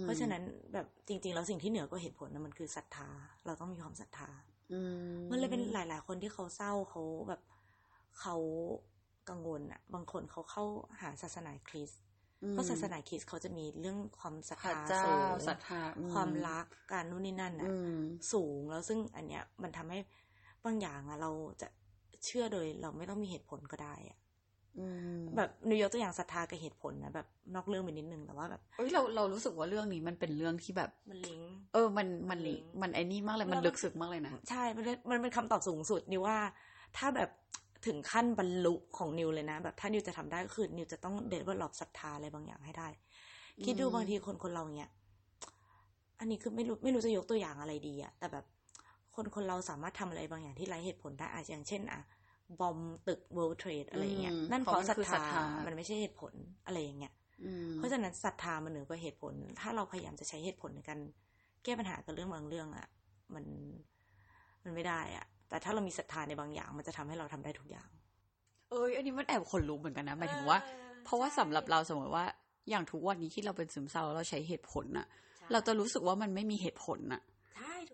[0.02, 0.42] เพราะฉะนั้น
[0.74, 3.10] แบบจริง ๆ แล้วสิ่งที่เหนือกว่าเหตุผลนะมันคือศรัทธา
[3.46, 4.30] เราต้องมีความศรัทธา
[4.72, 4.82] อื
[5.30, 7.42] มันเลยเป็นหลาย ๆ คนที่เขาเศร้าเขาแบบ
[8.20, 8.36] เขา
[9.30, 10.64] กังวลอะบางคนเขาเข้า
[11.02, 12.02] หาศาสนาคริสต์
[12.44, 18.02] อืมเพราะศาสนาคริสต์เขาจะมีเรื่องความศรัทพระธาเจ้าสูงศรัทธาอืความรักการนู่นนี่นั่นอะอืม
[18.34, 20.00] สูงแล้วซึ่งอันเนี้ยมันทำให้
[20.66, 21.32] บางอย่างอะเรา
[21.62, 21.68] จะ
[22.26, 24.27] เชื่อโดยเราไม่ต้องมีเหตุผลก็ได้อะอืม
[25.38, 36.38] แบบนิวยกตัวอย่างศรัทธากับเหตุผลนะแบบนอกเรื่องไปนิดนึงแต่ว่าแบบเอ้ยเราเรารู้สึกว่าเรื่องนี้มันเป็นเรื่องที่แบบมันลิงก์เออมันมันลิงก์มันไอ้นี่มากเลยมันแล้วลึกซึ้งมากเลยนะใช่มันเป็นมันเป็นคำตอบสูงสุดนิวว่า
[36.98, 37.30] ถ้าแบบ
[37.86, 42.88] ถึงขั้นบรรลุของนิวเลยนะ แบบถ้านิวจะทำได้ก็คือนิวจะต้องเดเวลลอปศรัทธาอะไรบางอย่างให้ได้
[43.66, 44.90] คิดดูอืมบางทีคนคนเราเนี้ย
[46.20, 48.46] อันนี้คือไม่รู้ไม่รู้จะยกตัวอย่างอะไรดีอะแต่แบบ
[49.16, 52.02] คนคนเราสามารถทำอะไรบางอย่างที่ไร้เหตุผลได้อาจจะอย่างเช่นอะ
[52.60, 52.78] บอม
[53.08, 56.34] ตึก World Trade อะไรอย่างเงี้ยอืมนั่นเพราะเพราะมันศรัทคือศรัทธาธามัมันไม่ใช่เหตุผล
[56.66, 61.00] อะไรอย่างเงี้ยอืมเพราะฉะนั้นศรัทธามันเหนือกว่าเหตุผล ถ้าเราพยายามจะใช้เหตุผลในการ
[61.64, 62.88] แก้ปัญหากับเรื่องบางเรื่องอะ
[63.36, 63.46] มัน
[64.64, 67.90] มันไม่ได้อะแต่ถ้าเรามีศรัทธาในบางอย่าง มันจะทำให้เราทำได้ทุกอย่าง
[68.72, 70.60] เอ้ยอันนี้มันแอบขนลุกเหมือนกันนะหมายถึงว่า
[71.04, 72.26] เพราะว่าสำหรับเราสมมติว่า
[72.70, 75.08] อย่างทุกวันนี้ที่เราเป็นซึมเศร้าแล้วเราใช้เหตุผลน่ะ
[75.52, 77.37] เราจะรู้สึกว่ามันไม่มีเหตุผลน่ะใช่ถูก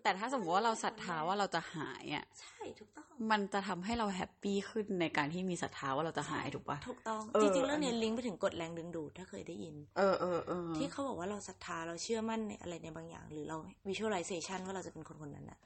[0.04, 13.56] แต่ถ้าสมมติว่าเราศรัทธาว่าเราจะหายอะใช่ถูกต้องมันจะทำให้เราแฮปปี้ขึ้นในการที่มีศรัทธาว่าเราจะหายถูกปะถูกต้องเออจริงๆเรื่องนี้ลิงก์ไปถึงกฎแรงดึงดูดถ้าเคยได้ยิน เออเออเออที่เขาบอกว่าเราศรัทธาเราเชื่อมั่นในอะไรในบางอย่าง หรือเรา
[13.88, 15.58] visualization ว่าเราจะเป็นคนคนนั้นอะ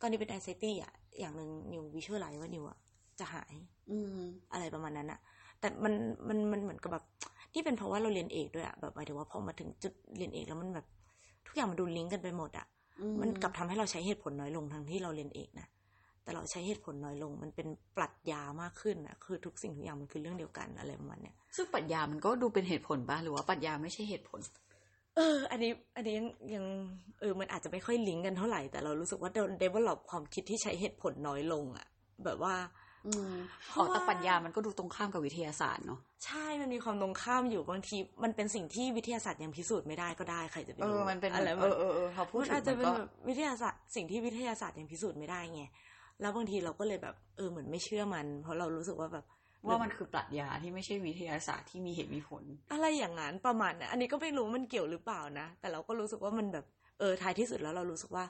[0.00, 2.78] ตอนนี้เป็น anxiety อะอย่างหนึ่งนิว visualize ว่านิวอะ
[3.20, 3.52] จะหาย
[3.90, 4.20] อืม
[4.52, 5.20] อะไรประมาณนั้นอะ
[5.60, 5.92] แต่มัน
[6.28, 7.04] มันมันเหมือนกับแบบ
[7.52, 10.86] ที่เป็นเพราะว่าเราเรียนเอกด้วยอะแบบหมายถึงว่าพอมาถึงจุดเรียนเอกแล้วมันแบบ
[11.46, 12.81] ทุกอย่างมันดูลิงก์กันไปหมดอะอื
[13.20, 15.68] มันกลับทำให้เราใช้เหตุผลน้อยลงทั้งที่เราเรียนเอกนะ
[16.22, 24.40] แต่เราใช้เหตุผลน้อยลง มันเป็นปรัชญามากขึ้นอะคือทุกสิ่งทุกอย่างมันคือเรื่องเดียวกันอะไรประมาณเนี้ยซึ่งปรัชญามันก็ดูเป็นเหตุผลป่ะหรือว่าปรัชญาไม่ใช่เหตุผล
[25.16, 26.64] เออ อันนี้ อันนี้ยังยัง
[27.20, 31.86] เออมันอาจจะไม่ค่อยลิงก์กันเท่าไหร่แต่เรารู้สึกว่าเรา develop ความคิดที่ใช้เหตุผลน้อยลงอะ
[32.24, 32.54] แบบว่า
[33.06, 33.34] อืม
[33.68, 45.62] เพอ๋อราะว่าแต่ปรัชญามันก็ดูตรงข้ามกับวิทยาศาสตร์เนาะใช่มันมีความตรงข้ามอยู่บางทีมันเป็นสิ่งที่วิทยาศาสตร์ยังพิสูจน์ไม่ได้ก็ได้ใครจะไปเอรู้อมันเป็นอะไรเออเออเออพอพูดมันถึงอาจจะมันเป็นก็แบบวิทยาศาสตร์สิ่งที่วิทยาศาสตร์ยังพิสูจน์ไม่ได้ไง
[46.20, 49.24] แล้วบางทีเราก็เลยแบบเออเหมือนไม่เชื่อมัน เพราะเรารู้สึกว่าแบบ
[49.68, 56.64] ว่ามันคือปรัชญาที่ไม่ใช่วิทยาศาสตร์ที่มีเหตุมีผล อะไรอย่างนั้นประมาณนั้นอันนี้ก็ไม่รู้มันเกี่ยวหรือเปล่านะ แต่เราก็รู้สึกว่ามันแบบ
[56.98, 58.24] เออท้ายที่สุดแล้วเรารู้สึกว่า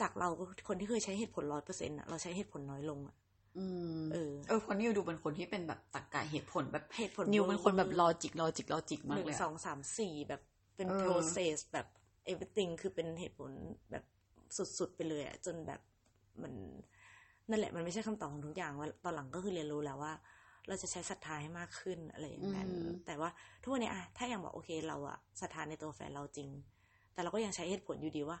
[0.00, 0.28] จากเรา
[0.68, 3.14] คนที่เคยใช้เหตุผลร้อยเปอร์เซ็นต์เราใช้เหตุผลน้อยลงอะ
[3.56, 3.64] อื
[3.98, 10.40] มเออเออเพราะนิวดูเป็นคนที่เป็นแบบตรรกะเหตุผลแบบเหตุผลนิวเป็นคนแบบ logicจิกลอจิกลอจิกหมากนึ่งเลยสอะองสามสี่แบบ
[10.76, 11.86] เป็นเออ process แบบ
[12.30, 13.50] everything คือเป็นเหตุผล
[13.90, 14.04] แบบ
[14.78, 15.80] สุดๆไปเลยอะจนแบบ
[16.42, 16.52] มัน
[17.50, 20.12] นั่นแหละมันไม่ใช่คำตอบของทุกอย่างว่าตอนหลังก็คือเรียนรู้แล้วว่า
[20.68, 23.30] เราจะใช้ศรัทธาให้มากขึ้นอะไรอย่างนั้นอืมแต่ว่า
[23.62, 26.48] ทุกวันนี้อะถ้าอย่างบอกโอเคเราอะศรัทธาในตัวแฟนเราจริง
[27.12, 28.38] แต่เราก็ยังใช้เหตุผลอยู่ดีว่า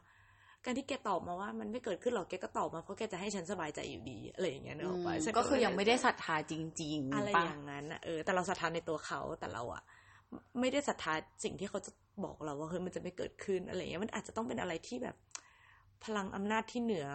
[0.68, 9.82] การที่แกตอบมาว่ามันไม่เกิดขึ้นหรอกแกก็ตอบมาเพราะแกจะให้ฉันสบายใจอยู่ดีอะไรอย่างเงี้ยเนกอะไปฉันก็คือยังไม่ได้ศรัทธาจริงอะไรๆปะอย่างนั้นอะเออแต่เราศรัทธาในตัวเขาแต่เราอะ
[10.60, 11.12] ไม่ได้ศรัทธา
[11.44, 11.90] สิ่งที่เขาจะ
[12.24, 15.16] บอกเราว่าเฮ้ยมันจะไม่เกิดขึ้นอะไรอย่างเงี้ยมันอาจจะต้องเป็นอะไรที่แบบ
[16.04, 17.06] พลังอำนาจที่เหนือ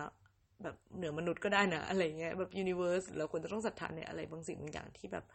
[0.64, 5.26] แบบเหนือมนุษย์ก็ได้นะอะไรเงี้ยแบบยูนิเวอร์สเราควรจะต้องศรัทธาในอะไรบางสิ่งบางอย่างที่แบบ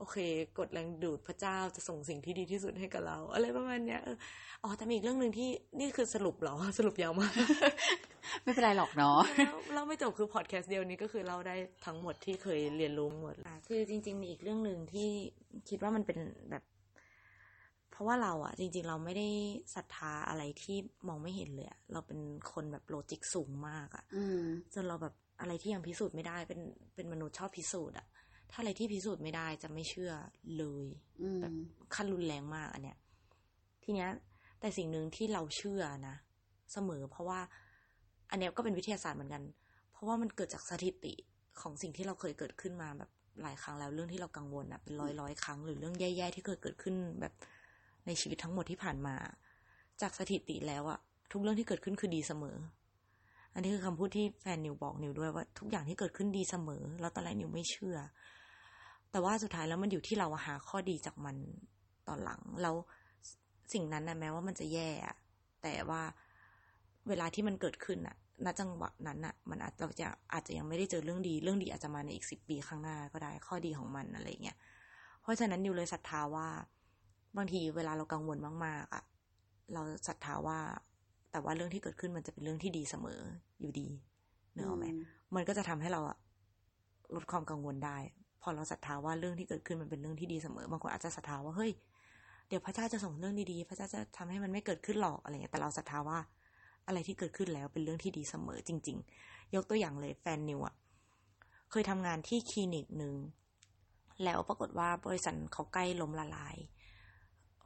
[0.00, 0.18] โอเค
[0.58, 4.02] กดแรงดูดพระเจ้าจะส่งสิ่งที่ดีที่สุดให้กับเรา อะไรประมาณเนี้ย
[4.62, 7.32] อ๋อแต่มีอีกเรื่องหนึ่งที่นี่คือสรุปเหรอสรุปยาวมาก
[8.44, 9.20] ไม่เป็นไรหรอกเนาะ
[9.74, 15.08] เราไม่จบคือพอดแคสต์เดียวนี้ก็คือเราได้ทั้งหมดที่เคยเรียนรู้หมดอะคือจริง ๆ มีอีกเรื่องหนึ่งที่
[15.68, 16.18] คิดว่ามันเป็น
[16.50, 16.64] แบบ
[17.90, 19.28] เพราะว่าเราอะจริง ๆ เราไม่ได้
[19.74, 20.76] ศรัทธาอะไรที่
[21.08, 22.20] มองไม่เห็นเลยเราเป็น
[22.52, 24.04] คนแบบโลจิกสูงมากอะ
[24.74, 26.60] จนเราแบบอะไรที่ยังพิสูจน์ไม่ได้เป็น
[26.94, 28.06] เป็นมนุษย์ชอบพิสูจน์อะ
[28.50, 30.12] ถ้าอะไรที่พิสูจน์ไม่ได้จะไม่เชื่อ
[30.58, 30.86] เลย
[31.40, 31.52] แบบ
[31.94, 32.98] ขั้นรุนแรงมากอันเนี้ย
[33.84, 34.10] ทีเนี้ย
[34.60, 36.16] แต่สิ่งหนึ่งที่เราเชื่อนะ
[36.72, 37.40] เสมอ เพราะว่า
[38.30, 39.42] อันนี้ก็เป็นวิทยาศาสตร์เหมือนกัน
[39.92, 41.14] เพราะว่ามันเกิดจากสถิติ
[41.60, 43.10] ของสิ่งที่เราเคยเกิดขึ้นมาแบบ
[43.42, 47.32] หลายครั้งแล้วเรื่องที่เรากังวลอะเป็นร้อยร้อยครั้งหรือเรื่องแย่ๆที่เคยเกิดขึ้นแบบ
[48.06, 49.14] ในชีวิตทั้งหมดที่ผ่านมา
[50.00, 50.98] จากสถิติแล้วอะ
[51.32, 52.56] ทุกเรื่องที่เกิดขึ้นคือดีเสมอ
[53.54, 57.96] อันนี้คือคำพูดที่แฟนนิวบอกนิวด้วยว่าทุกอย่างที่เกิดขึ้นดีเสมอ แล้วตอนแรกนิวไม่เชื่อ
[59.10, 61.36] แต่ว่าสุดท้ายแล้วมันอยู่ที่เราหาข้อดีจากมัน
[62.08, 62.74] ตอนหลัง แล้ว
[63.72, 64.90] สิ่งนั้นนะแม้ว่ามันจะแย่
[65.62, 66.02] แต่ว่า
[67.08, 74.56] เวลาที่มันเกิดขึ้นอะณจังหวะนั้นอะมันอาจเราจะอาจจะยังไม่ได้เจอเรื่องดี เรื่องดีอาจจะมาในอีกสิบปีข้างหน้าก็ได้ข้อดีของมันอะไรเงี้ย
[75.22, 76.48] เพราะฉะนั้นนิวเลยศรัทธาว่า
[77.36, 79.04] บางทีเวลาเรากังวลมากๆอะ
[79.72, 80.58] เราศรัทธาว่า
[81.30, 83.20] แต่ว่าเรื่องที่เกิดขึ้นมันจะเป็นเรื่องที่ดีเสมอ
[83.60, 83.88] อยู่ดี
[84.54, 84.86] เนอะไหม
[85.34, 86.18] มันก็จะทำให้เราอะ
[87.14, 87.96] ลดความกังวลได้
[88.42, 91.72] พอเราศรัทธาว่าเรื่องที่เกิดขึ้นมันเป็นเรื่องที่ดีเสมอบางคนอาจจะศรัทธาว่าเฮ้ย
[92.48, 96.18] เดี๋ยวพระเจ้าจะส่งเรื่องดีๆ พระเจ้าจะทำให้มันไม่เกิดขึ้นหรอกอะไรเงี้ยแต่เราศรัทธาว่า
[96.86, 100.74] อะไรที่เกิดขึ้นแล้วเป็นเรื่องที่ดีเสมอจริง ๆ ยกตัวอย่างเลยแฟนนิวอะ
[101.70, 103.14] เคยทำงานที่คลินิกหนึ่ง
[104.24, 106.56] แล้วปรากฏว่าบริษัทเขาใกล้ล้มละลาย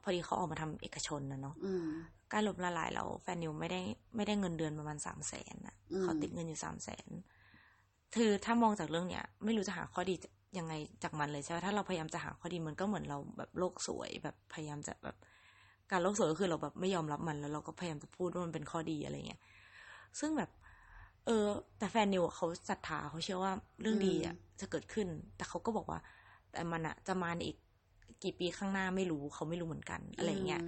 [0.03, 1.55] พอดีเขาออกมาทำเอกชนนะเนาะ
[2.29, 3.81] ใกล้ล้มละลายแล้วแฟนนิวไม่ได้
[4.15, 7.09] ไม่ได้เงินเดือนประมาณสามแสนอะเขาติดเงินอยู่สามแสน
[8.15, 10.15] คือถ้ามองจากเรื่องเนี้ย ไม่รู้จะหาข้อดี
[10.57, 15.15] ยังไงจากมันเลยใช่ไหมถ้าเราพยายามจะหาข้อดีมันก็เหมือนเราแบบโลกสวยแบบพยายามจะแบบ
[15.91, 19.41] การโลกสวยก็คือเราแบบไม่ยอมรับมันแล้วเราก็พยายามจะพูดว่ามันเป็นข้อดีอะไรเงี้ย
[20.19, 20.49] ซึ่งแบบ
[21.25, 21.45] เออ
[21.77, 25.99] แต่แฟนนิวเขาศรัทธาเขาเชื่อว่าเรื่องดีอะจะเกิดขึ้น แต่เขาก็บอกว่า
[26.51, 27.57] แต่มันอะจะมาอีก
[28.23, 30.61] กี่ปีข้างหน้าไม่รู้เขาไม่รู้เหมือนกันอะไรเงี้ย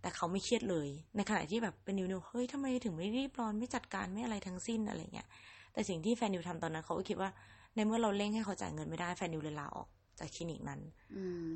[0.00, 5.28] แต่เขาไม่เครียดเลย ในขณะที่แบบเป็นนิวนิวเฮ้ยทำไมถึงไม่รีบร้อนไม่จัดการไม่อะไรทั้งสิ้นอะไรเงี้ย
[5.72, 7.30] แต่สิ่งที่แฟนนิวทำตอนนั้นเขาก็คิดว่า
[7.74, 10.80] ในเมื่อเราเร่งให้เขาจ่ายเงินไม่ได้แฟนนิวเลยลาออกจากคลินิกนั้น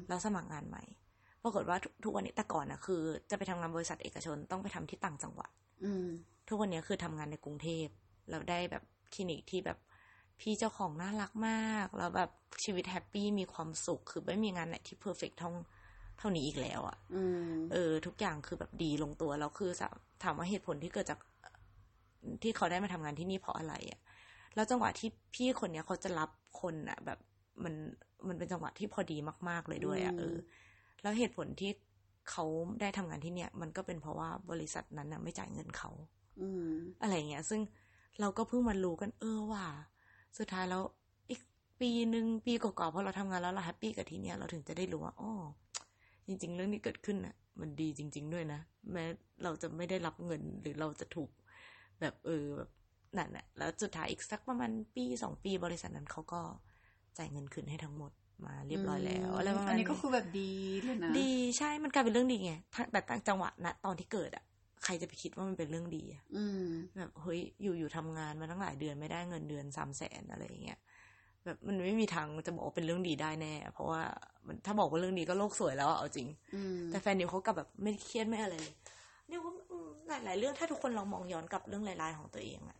[0.09, 0.83] แล้วสมัครงานใหม่
[1.43, 5.51] ปรากฏว่าทุกวันนี้แต่ก่อนนะคือ จะไปทำงานบริษัทเอกชนต้องไปทำที่ต่างจังหวัด
[6.49, 7.87] ทุกวันนี้คือทำงานในกรุงเทพ
[8.31, 8.83] แล้วได้แบบ
[9.15, 9.79] คลินิกที่แบบ
[10.41, 12.31] พี่เจ้าของน่ารักมากแล้วแบบ
[12.65, 15.51] ชีวิต happy มีความสุข คือไม่มีงานไหนที่ perfect เท่า
[16.19, 16.97] เท่านี้อีกแล้วอะ่ะ
[17.73, 19.71] เออ ทุกอย่างคือแบบดีลงตัวแล้วคือ
[20.23, 21.19] ถามว่าเหตุผลที่เกิดจาก
[22.43, 24.01] ที่เขาได้มาทำงานที่นี่เพราะอะไรอะ่ะ
[24.57, 26.31] แล้วจังหวะที่พี่คนเนี้ยเขาจะรับ
[26.61, 27.19] คนอะ่ะแบบ
[27.65, 27.75] มัน
[28.29, 30.37] มันเป็นจังหวะที่พอดีมาก ๆ เลยด้วยอะ่ะเออ
[31.03, 31.71] แล้วเหตุผลที่
[32.31, 32.45] เขา
[32.81, 35.91] ได้ทำงานที่เนี่ย มันก็เป็นเพราะว่าบริษัทนั้นน่ะไม่จ่ายเงินเขา
[36.41, 36.49] อื
[37.03, 37.61] อะไรเงี้ย ซึ่ง
[38.21, 39.65] เราก็เพิ่งมารู้กัน เออว่า
[40.39, 40.83] สุดท้ายแล้ว
[41.31, 41.41] อีก
[41.81, 45.33] ปีหนึ่งปีก่อนๆพอเราทำงานแล้วเราแฮปปี้กับที่เนี้ยเราถึงจะได้รู้ว่าอ๋อ
[46.27, 48.61] จริง ๆ เรื่องนี้เกิดขึ้นน่ะมันดีจริง ๆ ด้วยนะ
[48.93, 49.05] แม้
[49.43, 51.31] เราจะไม่ได้รับเงินหรือเราจะถูก
[52.01, 52.71] แบบเออแบบ
[53.17, 56.41] นั่นแหละแล้วสุดท้ายอีกสักประมาณปีสองปีบริษัทนั้นเขาก็
[57.19, 58.13] จ่ายเงินคืนให้ทั้งหมด
[58.47, 60.51] มาเรียบร้อยแล้วอะไรประมาณนี้อันนี้ก็คือแบบดี
[60.85, 62.53] เลยนะดีใช่มันกลายเป็นเรื่องดีไง
[62.93, 64.45] แต่ตั้งจังหวะนะตอนที่เกิดอะ
[64.85, 66.23] ใครจะไปคิดว่ามันเป็นเรื่องดีอะ
[66.97, 70.79] แบบเฮ้ยอยู่อยู่ทำงานมาตั้งหลายเดือนไม่ได้เงินเดือนสามแสนอะไรอย่างเงี้ย
[71.45, 74.03] แบบมันไม่มีทางจะบอกเป็นเรื่องดีได้แน่ เพราะว่า
[74.47, 76.29] มันถ้าบอกว่าเรื่องดีก็โลกสวยแล้วเอาจริง
[76.91, 78.75] แต่แฟนนิวเขากลับแบบไม่เครียดไม่อะไรเลย
[79.31, 79.53] นิวว่า
[80.09, 82.77] หลายหลายเรื่องถ้าทุกคนลองมองย้อนกลับเรื่องรายๆของตัวเองอะ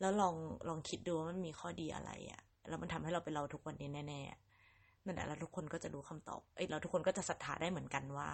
[0.00, 0.34] แล้วลอง
[0.68, 8.30] ลองคิดดูว่ามันมีข้อดีอะไรอะแล้วมันทำให้เราเป็นเราทุกวันนี้แน่ๆนั่นแหละแล้วทุกคนก็จะรู้คำตอบ เอ้ยเราทุกคนก็จะศรัทธาได้เหมือนกันว่า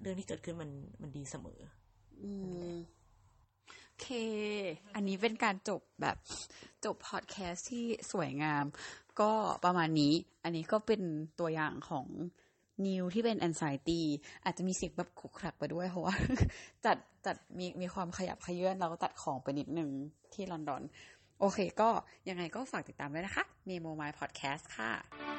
[0.00, 0.70] เรื่องที่เกิดขึ้นมัน
[1.02, 1.60] มันดีเสมอ
[2.22, 2.30] อื
[2.72, 2.74] ม
[3.86, 4.08] โอเค
[4.94, 6.16] อันนี้เป็นการจบแบบ
[6.84, 8.64] จบพอดแคสต์ที่สวยงาม
[9.20, 9.32] ก็
[9.64, 11.02] ประมาณนี้ อันนี้ก็เป็น
[11.40, 12.06] ตัวอย่างของ
[12.86, 14.00] นิวที่เป็นแอนไซตี
[14.44, 16.14] อาจจะมีเสียงแบบขุกขลักไปด้วยเพราะว่า
[16.84, 19.90] จัดจัดมีมีความขยับขยื่นเราก็ตัดของไปนิดนึง
[20.34, 20.82] ที่ลอนดอน
[21.40, 21.88] โอเคก็
[22.28, 25.29] ยังไงก็ฝากติดตามด้วยนะคะ Memo My Podcast ค่ะ